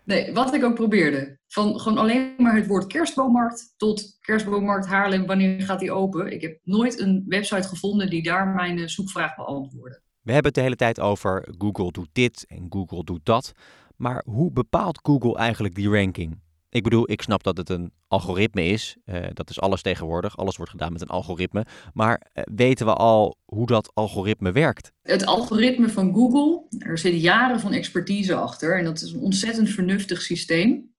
Nee, 0.03 0.33
wat 0.33 0.53
ik 0.53 0.63
ook 0.63 0.75
probeerde. 0.75 1.37
Van 1.47 1.79
gewoon 1.79 1.97
alleen 1.97 2.33
maar 2.37 2.55
het 2.55 2.67
woord 2.67 2.87
kerstboommarkt 2.87 3.73
tot 3.77 4.17
kerstboommarkt 4.21 4.85
Haarlem, 4.85 5.25
wanneer 5.25 5.61
gaat 5.61 5.79
die 5.79 5.91
open? 5.91 6.31
Ik 6.31 6.41
heb 6.41 6.59
nooit 6.63 6.99
een 6.99 7.23
website 7.27 7.67
gevonden 7.67 8.09
die 8.09 8.23
daar 8.23 8.47
mijn 8.47 8.89
zoekvraag 8.89 9.35
beantwoordde. 9.35 10.01
We 10.21 10.31
hebben 10.31 10.51
het 10.51 10.55
de 10.55 10.61
hele 10.61 10.75
tijd 10.75 10.99
over 10.99 11.53
Google 11.57 11.91
doet 11.91 12.09
dit 12.11 12.45
en 12.47 12.65
Google 12.69 13.03
doet 13.03 13.25
dat. 13.25 13.53
Maar 13.95 14.23
hoe 14.25 14.51
bepaalt 14.51 14.99
Google 15.03 15.37
eigenlijk 15.37 15.75
die 15.75 15.89
ranking? 15.89 16.39
Ik 16.75 16.83
bedoel, 16.83 17.11
ik 17.11 17.21
snap 17.21 17.43
dat 17.43 17.57
het 17.57 17.69
een 17.69 17.91
algoritme 18.07 18.65
is. 18.65 18.97
Uh, 19.05 19.25
dat 19.33 19.49
is 19.49 19.59
alles 19.59 19.81
tegenwoordig. 19.81 20.37
Alles 20.37 20.57
wordt 20.57 20.71
gedaan 20.71 20.91
met 20.91 21.01
een 21.01 21.07
algoritme. 21.07 21.65
Maar 21.93 22.27
uh, 22.33 22.43
weten 22.55 22.85
we 22.85 22.93
al 22.93 23.37
hoe 23.45 23.65
dat 23.65 23.91
algoritme 23.93 24.51
werkt? 24.51 24.91
Het 25.01 25.25
algoritme 25.25 25.89
van 25.89 26.13
Google, 26.13 26.65
er 26.79 26.97
zitten 26.97 27.21
jaren 27.21 27.59
van 27.59 27.73
expertise 27.73 28.35
achter. 28.35 28.77
En 28.77 28.83
dat 28.83 29.01
is 29.01 29.11
een 29.11 29.19
ontzettend 29.19 29.69
vernuftig 29.69 30.21
systeem. 30.21 30.93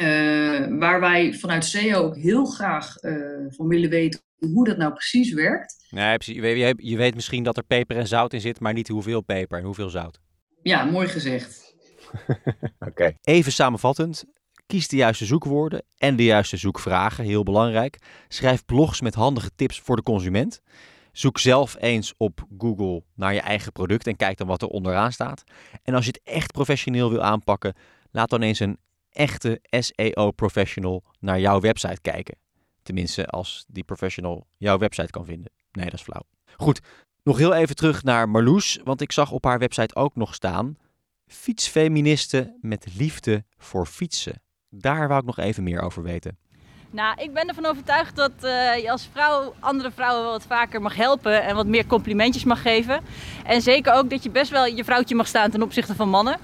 Uh, 0.00 0.06
waar 0.78 1.00
wij 1.00 1.34
vanuit 1.34 1.64
SEO 1.64 2.02
ook 2.02 2.16
heel 2.16 2.44
graag 2.44 2.94
van 3.48 3.68
willen 3.68 3.90
weten 3.90 4.20
hoe 4.52 4.64
dat 4.64 4.76
nou 4.76 4.92
precies 4.92 5.32
werkt. 5.32 5.86
Nee, 5.90 6.16
precies. 6.16 6.36
Je, 6.36 6.74
je 6.76 6.96
weet 6.96 7.14
misschien 7.14 7.42
dat 7.42 7.56
er 7.56 7.64
peper 7.64 7.96
en 7.96 8.06
zout 8.06 8.32
in 8.32 8.40
zit, 8.40 8.60
maar 8.60 8.72
niet 8.72 8.88
hoeveel 8.88 9.20
peper 9.20 9.58
en 9.58 9.64
hoeveel 9.64 9.90
zout. 9.90 10.20
Ja, 10.62 10.84
mooi 10.84 11.08
gezegd. 11.08 11.74
Oké. 12.28 12.88
Okay. 12.88 13.16
Even 13.22 13.52
samenvattend. 13.52 14.24
Kies 14.66 14.88
de 14.88 14.96
juiste 14.96 15.24
zoekwoorden 15.24 15.84
en 15.98 16.16
de 16.16 16.24
juiste 16.24 16.56
zoekvragen, 16.56 17.24
heel 17.24 17.42
belangrijk. 17.42 17.98
Schrijf 18.28 18.64
blogs 18.64 19.00
met 19.00 19.14
handige 19.14 19.50
tips 19.56 19.80
voor 19.80 19.96
de 19.96 20.02
consument. 20.02 20.62
Zoek 21.12 21.38
zelf 21.38 21.76
eens 21.78 22.14
op 22.16 22.46
Google 22.58 23.02
naar 23.14 23.34
je 23.34 23.40
eigen 23.40 23.72
product 23.72 24.06
en 24.06 24.16
kijk 24.16 24.38
dan 24.38 24.46
wat 24.46 24.62
er 24.62 24.68
onderaan 24.68 25.12
staat. 25.12 25.44
En 25.82 25.94
als 25.94 26.04
je 26.04 26.10
het 26.10 26.34
echt 26.34 26.52
professioneel 26.52 27.10
wil 27.10 27.22
aanpakken, 27.22 27.74
laat 28.10 28.30
dan 28.30 28.42
eens 28.42 28.60
een 28.60 28.78
echte 29.10 29.60
SEO-professional 29.62 31.04
naar 31.18 31.40
jouw 31.40 31.60
website 31.60 32.00
kijken. 32.00 32.36
Tenminste, 32.82 33.26
als 33.26 33.64
die 33.68 33.84
professional 33.84 34.46
jouw 34.56 34.78
website 34.78 35.10
kan 35.10 35.24
vinden. 35.24 35.52
Nee, 35.72 35.84
dat 35.84 35.94
is 35.94 36.02
flauw. 36.02 36.22
Goed, 36.56 36.80
nog 37.22 37.38
heel 37.38 37.54
even 37.54 37.76
terug 37.76 38.02
naar 38.02 38.28
Marloes, 38.28 38.80
want 38.84 39.00
ik 39.00 39.12
zag 39.12 39.30
op 39.30 39.44
haar 39.44 39.58
website 39.58 39.94
ook 39.94 40.16
nog 40.16 40.34
staan: 40.34 40.76
fietsfeministen 41.26 42.58
met 42.60 42.86
liefde 42.94 43.44
voor 43.56 43.86
fietsen. 43.86 44.42
Daar 44.74 45.08
wou 45.08 45.20
ik 45.20 45.26
nog 45.26 45.38
even 45.38 45.62
meer 45.62 45.80
over 45.80 46.02
weten. 46.02 46.36
Nou, 46.90 47.22
ik 47.22 47.32
ben 47.32 47.48
ervan 47.48 47.66
overtuigd 47.66 48.16
dat 48.16 48.30
uh, 48.42 48.76
je 48.76 48.90
als 48.90 49.08
vrouw 49.12 49.54
andere 49.60 49.90
vrouwen 49.94 50.22
wel 50.22 50.32
wat 50.32 50.44
vaker 50.48 50.82
mag 50.82 50.96
helpen 50.96 51.42
en 51.42 51.54
wat 51.54 51.66
meer 51.66 51.86
complimentjes 51.86 52.44
mag 52.44 52.62
geven. 52.62 53.00
En 53.44 53.62
zeker 53.62 53.92
ook 53.92 54.10
dat 54.10 54.22
je 54.22 54.30
best 54.30 54.50
wel 54.50 54.66
je 54.66 54.84
vrouwtje 54.84 55.14
mag 55.14 55.26
staan 55.26 55.50
ten 55.50 55.62
opzichte 55.62 55.94
van 55.94 56.08
mannen. 56.08 56.38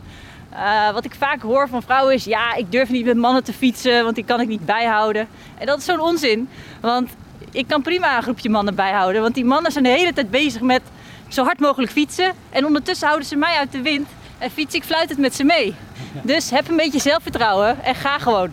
Uh, 0.53 0.93
wat 0.93 1.05
ik 1.05 1.15
vaak 1.15 1.43
hoor 1.43 1.69
van 1.69 1.83
vrouwen 1.83 2.15
is: 2.15 2.25
ja, 2.25 2.55
ik 2.55 2.73
durf 2.73 2.91
niet 2.91 3.05
met 3.05 3.17
mannen 3.17 3.45
te 3.45 3.53
fietsen, 3.53 4.03
want 4.03 4.15
die 4.15 4.25
kan 4.25 4.41
ik 4.41 4.49
niet 4.49 4.67
bijhouden. 4.67 5.29
En 5.59 5.67
dat 5.67 5.79
is 5.79 5.85
zo'n 5.85 6.01
onzin. 6.01 6.49
Want 6.81 7.11
ik 7.51 7.67
kan 7.67 7.83
prima 7.83 8.17
een 8.17 8.23
groepje 8.23 8.51
mannen 8.51 8.75
bijhouden. 8.75 9.23
Want 9.23 9.35
die 9.35 9.45
mannen 9.45 9.73
zijn 9.73 9.85
de 9.85 9.91
hele 9.91 10.13
tijd 10.13 10.31
bezig 10.31 10.61
met 10.61 10.83
zo 11.29 11.45
hard 11.45 11.61
mogelijk 11.61 11.93
fietsen. 11.93 12.33
En 12.51 12.67
ondertussen 12.67 13.07
houden 13.07 13.29
ze 13.29 13.37
mij 13.37 13.57
uit 13.57 13.73
de 13.73 13.83
wind 13.83 14.09
en 14.39 14.51
fiets 14.51 14.75
ik 14.75 14.85
fluit 14.85 15.09
het 15.09 15.19
met 15.19 15.35
ze 15.35 15.45
mee. 15.45 15.75
Dus 16.23 16.51
heb 16.51 16.69
een 16.69 16.77
beetje 16.77 17.01
zelfvertrouwen 17.01 17.85
en 17.85 17.95
ga 17.95 18.19
gewoon. 18.19 18.51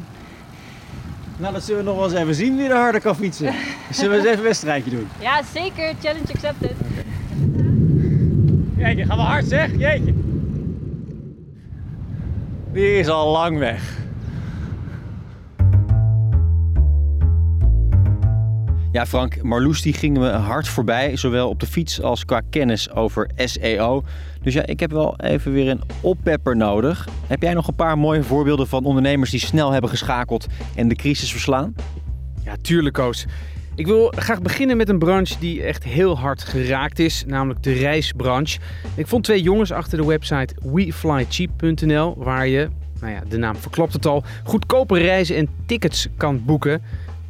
Nou, 1.38 1.54
dat 1.54 1.64
zullen 1.64 1.84
we 1.84 1.90
nog 1.90 1.96
wel 1.96 2.06
eens 2.06 2.20
even 2.20 2.36
zien 2.36 2.58
wie 2.58 2.70
er 2.70 2.76
harder 2.76 3.02
kan 3.02 3.16
fietsen. 3.16 3.54
Zullen 3.92 4.12
we 4.12 4.18
eens 4.18 4.26
even 4.26 4.38
een 4.38 4.44
wedstrijdje 4.44 4.92
doen? 4.92 5.08
Ja, 5.20 5.42
zeker. 5.54 5.94
Challenge 6.02 6.34
accepted. 6.34 6.72
Jeetje, 8.78 9.06
gaan 9.06 9.18
we 9.18 9.24
hard 9.24 9.46
zeg? 9.46 9.72
Jeetje. 9.78 10.14
Die 12.74 13.00
is 13.00 13.08
al 13.08 13.32
lang 13.32 13.58
weg. 13.58 14.05
Ja, 18.96 19.06
Frank, 19.06 19.42
Marloes 19.42 19.82
die 19.82 19.94
gingen 19.94 20.22
we 20.22 20.28
hard 20.28 20.68
voorbij, 20.68 21.16
zowel 21.16 21.50
op 21.50 21.60
de 21.60 21.66
fiets 21.66 22.02
als 22.02 22.26
qua 22.26 22.42
kennis 22.50 22.92
over 22.92 23.30
SEO. 23.36 24.04
Dus 24.42 24.54
ja, 24.54 24.66
ik 24.66 24.80
heb 24.80 24.92
wel 24.92 25.20
even 25.20 25.52
weer 25.52 25.70
een 25.70 25.82
oppepper 26.02 26.56
nodig. 26.56 27.08
Heb 27.28 27.42
jij 27.42 27.54
nog 27.54 27.68
een 27.68 27.76
paar 27.76 27.98
mooie 27.98 28.24
voorbeelden 28.24 28.68
van 28.68 28.86
ondernemers 28.86 29.32
die 29.32 29.40
snel 29.40 29.72
hebben 29.72 29.90
geschakeld 29.90 30.48
en 30.76 30.88
de 30.88 30.96
crisis 30.96 31.32
verslaan? 31.32 31.76
Ja, 32.44 32.56
tuurlijk 32.62 32.96
Koos. 32.96 33.26
Ik 33.76 33.86
wil 33.86 34.14
graag 34.16 34.42
beginnen 34.42 34.78
met 34.78 34.90
een 34.90 35.00
branche 35.00 35.40
die 35.40 35.64
echt 35.64 35.84
heel 35.84 36.18
hard 36.18 36.44
geraakt 36.44 37.00
is, 37.00 37.24
namelijk 37.28 37.64
de 37.64 37.74
reisbranche. 37.74 38.60
Ik 38.96 39.08
vond 39.08 39.24
twee 39.24 39.42
jongens 39.42 39.72
achter 39.72 39.98
de 39.98 40.06
website 40.06 40.56
weflycheap.nl, 40.74 42.16
waar 42.18 42.48
je, 42.48 42.70
nou 43.00 43.14
ja, 43.14 43.22
de 43.30 43.38
naam 43.38 43.56
verklopt 43.56 43.94
het 43.94 44.06
al, 44.06 44.24
goedkope 44.44 44.98
reizen 44.98 45.36
en 45.36 45.50
tickets 45.66 46.08
kan 46.18 46.46
boeken. 46.46 46.82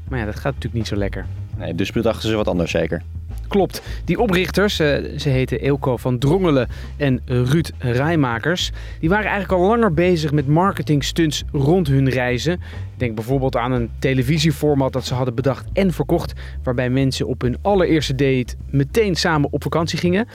Maar 0.10 0.20
ja, 0.20 0.26
dat 0.26 0.36
gaat 0.36 0.54
natuurlijk 0.54 0.74
niet 0.74 0.88
zo 0.88 0.96
lekker. 0.96 1.26
Nee, 1.58 1.76
dus 1.76 1.92
bedachten 1.92 2.30
ze 2.30 2.36
wat 2.36 2.48
anders 2.48 2.72
zeker. 2.72 3.02
Klopt. 3.48 3.82
Die 4.06 4.20
oprichters, 4.20 4.80
uh, 4.80 4.88
ze 5.18 5.30
heten 5.30 5.60
Eelco 5.60 5.98
van 5.98 6.18
Drongelen 6.18 6.68
en 6.98 7.22
Ruud 7.26 7.72
Rijmakers, 7.78 8.72
die 9.00 9.10
waren 9.10 9.30
eigenlijk 9.30 9.62
al 9.62 9.68
langer 9.68 9.94
bezig 9.94 10.32
met 10.32 10.48
marketingstunts 10.48 11.44
rond 11.52 11.88
hun 11.88 12.10
reizen. 12.10 12.62
Denk 12.98 13.16
bijvoorbeeld 13.16 13.56
aan 13.56 13.72
een 13.72 13.90
televisieformat 14.00 14.94
dat 14.94 15.06
ze 15.06 15.14
hadden 15.14 15.36
bedacht 15.36 15.66
en 15.74 15.94
verkocht, 15.94 16.34
waarbij 16.64 16.90
mensen 16.90 17.28
op 17.28 17.42
hun 17.42 17.58
allereerste 17.62 18.16
date 18.16 18.56
meteen 18.70 19.16
samen 19.16 19.52
op 19.52 19.64
vakantie 19.64 20.00
gingen. 20.00 20.28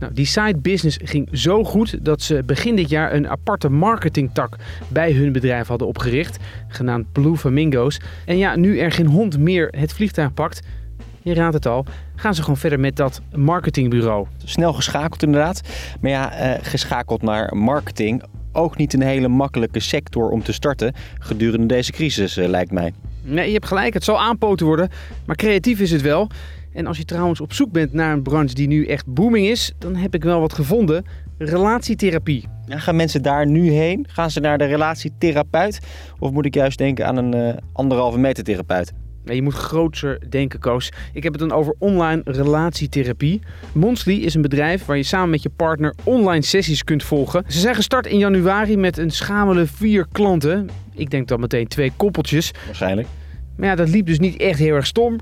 Nou, 0.00 0.12
die 0.12 0.26
side 0.26 0.58
business 0.58 0.98
ging 1.02 1.28
zo 1.32 1.64
goed 1.64 2.04
dat 2.04 2.22
ze 2.22 2.42
begin 2.46 2.76
dit 2.76 2.88
jaar 2.88 3.12
een 3.12 3.28
aparte 3.28 3.68
marketingtak 3.68 4.56
bij 4.88 5.12
hun 5.12 5.32
bedrijf 5.32 5.66
hadden 5.66 5.88
opgericht, 5.88 6.38
genaamd 6.68 7.12
Blue 7.12 7.36
Flamingo's. 7.36 8.00
En 8.24 8.38
ja, 8.38 8.56
nu 8.56 8.78
er 8.78 8.92
geen 8.92 9.06
hond 9.06 9.38
meer 9.38 9.68
het 9.70 9.92
vliegtuig 9.92 10.34
pakt, 10.34 10.60
je 11.22 11.34
raadt 11.34 11.54
het 11.54 11.66
al, 11.66 11.84
gaan 12.16 12.34
ze 12.34 12.42
gewoon 12.42 12.56
verder 12.56 12.80
met 12.80 12.96
dat 12.96 13.20
marketingbureau. 13.34 14.26
Snel 14.44 14.72
geschakeld 14.72 15.22
inderdaad, 15.22 15.60
maar 16.00 16.10
ja, 16.10 16.32
eh, 16.32 16.64
geschakeld 16.64 17.22
naar 17.22 17.56
marketing. 17.56 18.22
Ook 18.52 18.76
niet 18.76 18.92
een 18.92 19.02
hele 19.02 19.28
makkelijke 19.28 19.80
sector 19.80 20.30
om 20.30 20.42
te 20.42 20.52
starten 20.52 20.94
gedurende 21.18 21.66
deze 21.66 21.92
crisis, 21.92 22.36
eh, 22.36 22.48
lijkt 22.48 22.72
mij. 22.72 22.92
Nee, 23.22 23.46
je 23.46 23.52
hebt 23.52 23.66
gelijk, 23.66 23.94
het 23.94 24.04
zal 24.04 24.20
aanpoten 24.20 24.66
worden, 24.66 24.88
maar 25.24 25.36
creatief 25.36 25.80
is 25.80 25.90
het 25.90 26.02
wel. 26.02 26.30
En 26.72 26.86
als 26.86 26.96
je 26.96 27.04
trouwens 27.04 27.40
op 27.40 27.52
zoek 27.52 27.72
bent 27.72 27.92
naar 27.92 28.12
een 28.12 28.22
branche 28.22 28.54
die 28.54 28.68
nu 28.68 28.86
echt 28.86 29.06
booming 29.06 29.46
is, 29.46 29.72
dan 29.78 29.96
heb 29.96 30.14
ik 30.14 30.24
wel 30.24 30.40
wat 30.40 30.52
gevonden. 30.52 31.04
Relatietherapie. 31.38 32.48
Ja, 32.66 32.78
gaan 32.78 32.96
mensen 32.96 33.22
daar 33.22 33.46
nu 33.46 33.70
heen? 33.70 34.06
Gaan 34.08 34.30
ze 34.30 34.40
naar 34.40 34.58
de 34.58 34.64
relatietherapeut? 34.64 35.80
Of 36.18 36.30
moet 36.30 36.46
ik 36.46 36.54
juist 36.54 36.78
denken 36.78 37.06
aan 37.06 37.16
een 37.16 37.36
uh, 37.36 37.54
anderhalve 37.72 38.18
meter 38.18 38.44
therapeut? 38.44 38.92
je 39.24 39.42
moet 39.42 39.54
groter 39.54 40.30
denken, 40.30 40.58
Koos. 40.58 40.92
Ik 41.12 41.22
heb 41.22 41.32
het 41.32 41.40
dan 41.40 41.52
over 41.52 41.74
online 41.78 42.22
relatietherapie. 42.24 43.40
Monthly 43.72 44.14
is 44.14 44.34
een 44.34 44.42
bedrijf 44.42 44.84
waar 44.84 44.96
je 44.96 45.02
samen 45.02 45.30
met 45.30 45.42
je 45.42 45.50
partner 45.50 45.94
online 46.04 46.42
sessies 46.42 46.84
kunt 46.84 47.02
volgen. 47.02 47.44
Ze 47.46 47.58
zijn 47.58 47.74
gestart 47.74 48.06
in 48.06 48.18
januari 48.18 48.76
met 48.76 48.98
een 48.98 49.10
schamele 49.10 49.66
vier 49.66 50.06
klanten. 50.12 50.68
Ik 50.94 51.10
denk 51.10 51.28
dan 51.28 51.40
meteen 51.40 51.66
twee 51.66 51.92
koppeltjes. 51.96 52.50
Waarschijnlijk. 52.66 53.08
Maar 53.56 53.68
ja, 53.68 53.74
dat 53.74 53.88
liep 53.88 54.06
dus 54.06 54.18
niet 54.18 54.36
echt 54.36 54.58
heel 54.58 54.74
erg 54.74 54.86
stom. 54.86 55.16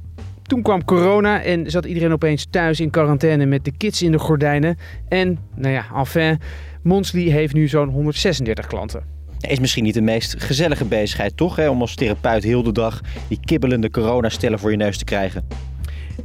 Toen 0.48 0.62
kwam 0.62 0.84
corona 0.84 1.42
en 1.42 1.70
zat 1.70 1.84
iedereen 1.84 2.12
opeens 2.12 2.46
thuis 2.50 2.80
in 2.80 2.90
quarantaine 2.90 3.46
met 3.46 3.64
de 3.64 3.72
kids 3.76 4.02
in 4.02 4.12
de 4.12 4.18
gordijnen. 4.18 4.78
En, 5.08 5.38
nou 5.54 5.72
ja, 5.72 5.87
enfin, 5.94 6.38
Monthly 6.82 7.30
heeft 7.30 7.54
nu 7.54 7.68
zo'n 7.68 7.88
136 7.88 8.66
klanten. 8.66 9.02
Is 9.40 9.61
misschien 9.61 9.84
niet 9.84 9.94
de 9.94 10.00
meest 10.00 10.42
gezellige 10.42 10.84
bezigheid, 10.84 11.37
toch? 11.37 11.56
Hè? 11.56 11.68
Om 11.68 11.80
als 11.80 11.94
therapeut 11.94 12.42
heel 12.42 12.62
de 12.62 12.72
dag 12.72 13.00
die 13.28 13.40
kibbelende 13.44 13.90
coronastellen 13.90 14.58
voor 14.58 14.70
je 14.70 14.76
neus 14.76 14.98
te 14.98 15.04
krijgen. 15.04 15.46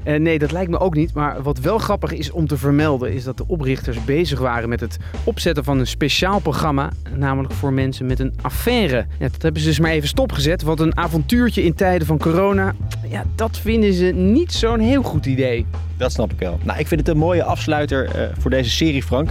Eh, 0.03 0.19
nee, 0.19 0.39
dat 0.39 0.51
lijkt 0.51 0.71
me 0.71 0.79
ook 0.79 0.95
niet. 0.95 1.13
Maar 1.13 1.41
wat 1.41 1.59
wel 1.59 1.77
grappig 1.77 2.11
is 2.11 2.31
om 2.31 2.47
te 2.47 2.57
vermelden, 2.57 3.13
is 3.13 3.23
dat 3.23 3.37
de 3.37 3.43
oprichters 3.47 4.03
bezig 4.05 4.39
waren 4.39 4.69
met 4.69 4.79
het 4.79 4.97
opzetten 5.23 5.63
van 5.63 5.79
een 5.79 5.87
speciaal 5.87 6.39
programma. 6.39 6.91
Namelijk 7.15 7.53
voor 7.53 7.73
mensen 7.73 8.05
met 8.05 8.19
een 8.19 8.33
affaire. 8.41 9.05
Ja, 9.19 9.27
dat 9.29 9.41
hebben 9.41 9.61
ze 9.61 9.67
dus 9.67 9.79
maar 9.79 9.91
even 9.91 10.07
stopgezet. 10.07 10.61
Want 10.61 10.79
een 10.79 10.97
avontuurtje 10.97 11.63
in 11.63 11.73
tijden 11.73 12.07
van 12.07 12.17
corona, 12.17 12.73
ja, 13.09 13.23
dat 13.35 13.57
vinden 13.57 13.93
ze 13.93 14.05
niet 14.05 14.51
zo'n 14.51 14.79
heel 14.79 15.03
goed 15.03 15.25
idee. 15.25 15.65
Dat 15.97 16.11
snap 16.11 16.31
ik 16.31 16.39
wel. 16.39 16.59
Nou, 16.63 16.79
ik 16.79 16.87
vind 16.87 16.99
het 16.99 17.09
een 17.09 17.17
mooie 17.17 17.43
afsluiter 17.43 18.05
eh, 18.05 18.27
voor 18.39 18.51
deze 18.51 18.69
serie, 18.69 19.03
Frank. 19.03 19.29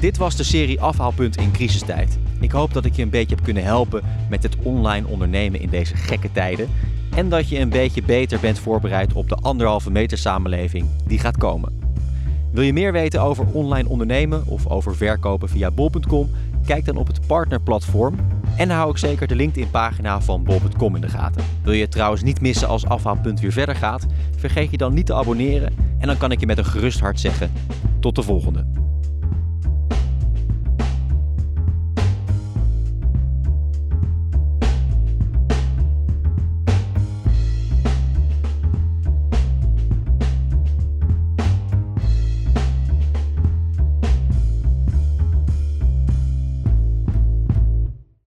Dit 0.00 0.16
was 0.16 0.36
de 0.36 0.44
serie 0.44 0.80
Afhaalpunt 0.80 1.36
in 1.36 1.52
crisistijd. 1.52 2.18
Ik 2.40 2.52
hoop 2.52 2.72
dat 2.72 2.84
ik 2.84 2.96
je 2.96 3.02
een 3.02 3.10
beetje 3.10 3.34
heb 3.34 3.44
kunnen 3.44 3.64
helpen 3.64 4.02
met 4.30 4.42
het 4.42 4.56
online 4.62 5.06
ondernemen 5.06 5.60
in 5.60 5.68
deze 5.68 5.96
gekke 5.96 6.32
tijden. 6.32 6.68
En 7.16 7.28
dat 7.28 7.48
je 7.48 7.58
een 7.58 7.68
beetje 7.68 8.02
beter 8.02 8.40
bent 8.40 8.58
voorbereid 8.58 9.12
op 9.12 9.28
de 9.28 9.34
anderhalve 9.34 9.90
meter 9.90 10.18
samenleving 10.18 10.86
die 11.06 11.18
gaat 11.18 11.36
komen. 11.36 11.82
Wil 12.52 12.62
je 12.62 12.72
meer 12.72 12.92
weten 12.92 13.22
over 13.22 13.46
online 13.52 13.88
ondernemen 13.88 14.46
of 14.46 14.66
over 14.66 14.96
verkopen 14.96 15.48
via 15.48 15.70
bol.com? 15.70 16.30
Kijk 16.66 16.84
dan 16.84 16.96
op 16.96 17.06
het 17.06 17.26
partnerplatform. 17.26 18.14
En 18.56 18.70
hou 18.70 18.90
ik 18.90 18.96
zeker 18.96 19.26
de 19.26 19.34
LinkedIn-pagina 19.34 20.20
van 20.20 20.44
bol.com 20.44 20.94
in 20.94 21.00
de 21.00 21.08
gaten. 21.08 21.44
Wil 21.62 21.72
je 21.72 21.82
het 21.82 21.90
trouwens 21.90 22.22
niet 22.22 22.40
missen 22.40 22.68
als 22.68 22.86
afhaalpunt 22.86 23.40
weer 23.40 23.52
verder 23.52 23.76
gaat? 23.76 24.06
Vergeet 24.36 24.70
je 24.70 24.76
dan 24.76 24.94
niet 24.94 25.06
te 25.06 25.14
abonneren. 25.14 25.72
En 25.98 26.06
dan 26.06 26.16
kan 26.16 26.32
ik 26.32 26.40
je 26.40 26.46
met 26.46 26.58
een 26.58 26.64
gerust 26.64 27.00
hart 27.00 27.20
zeggen: 27.20 27.52
tot 28.00 28.14
de 28.14 28.22
volgende. 28.22 28.66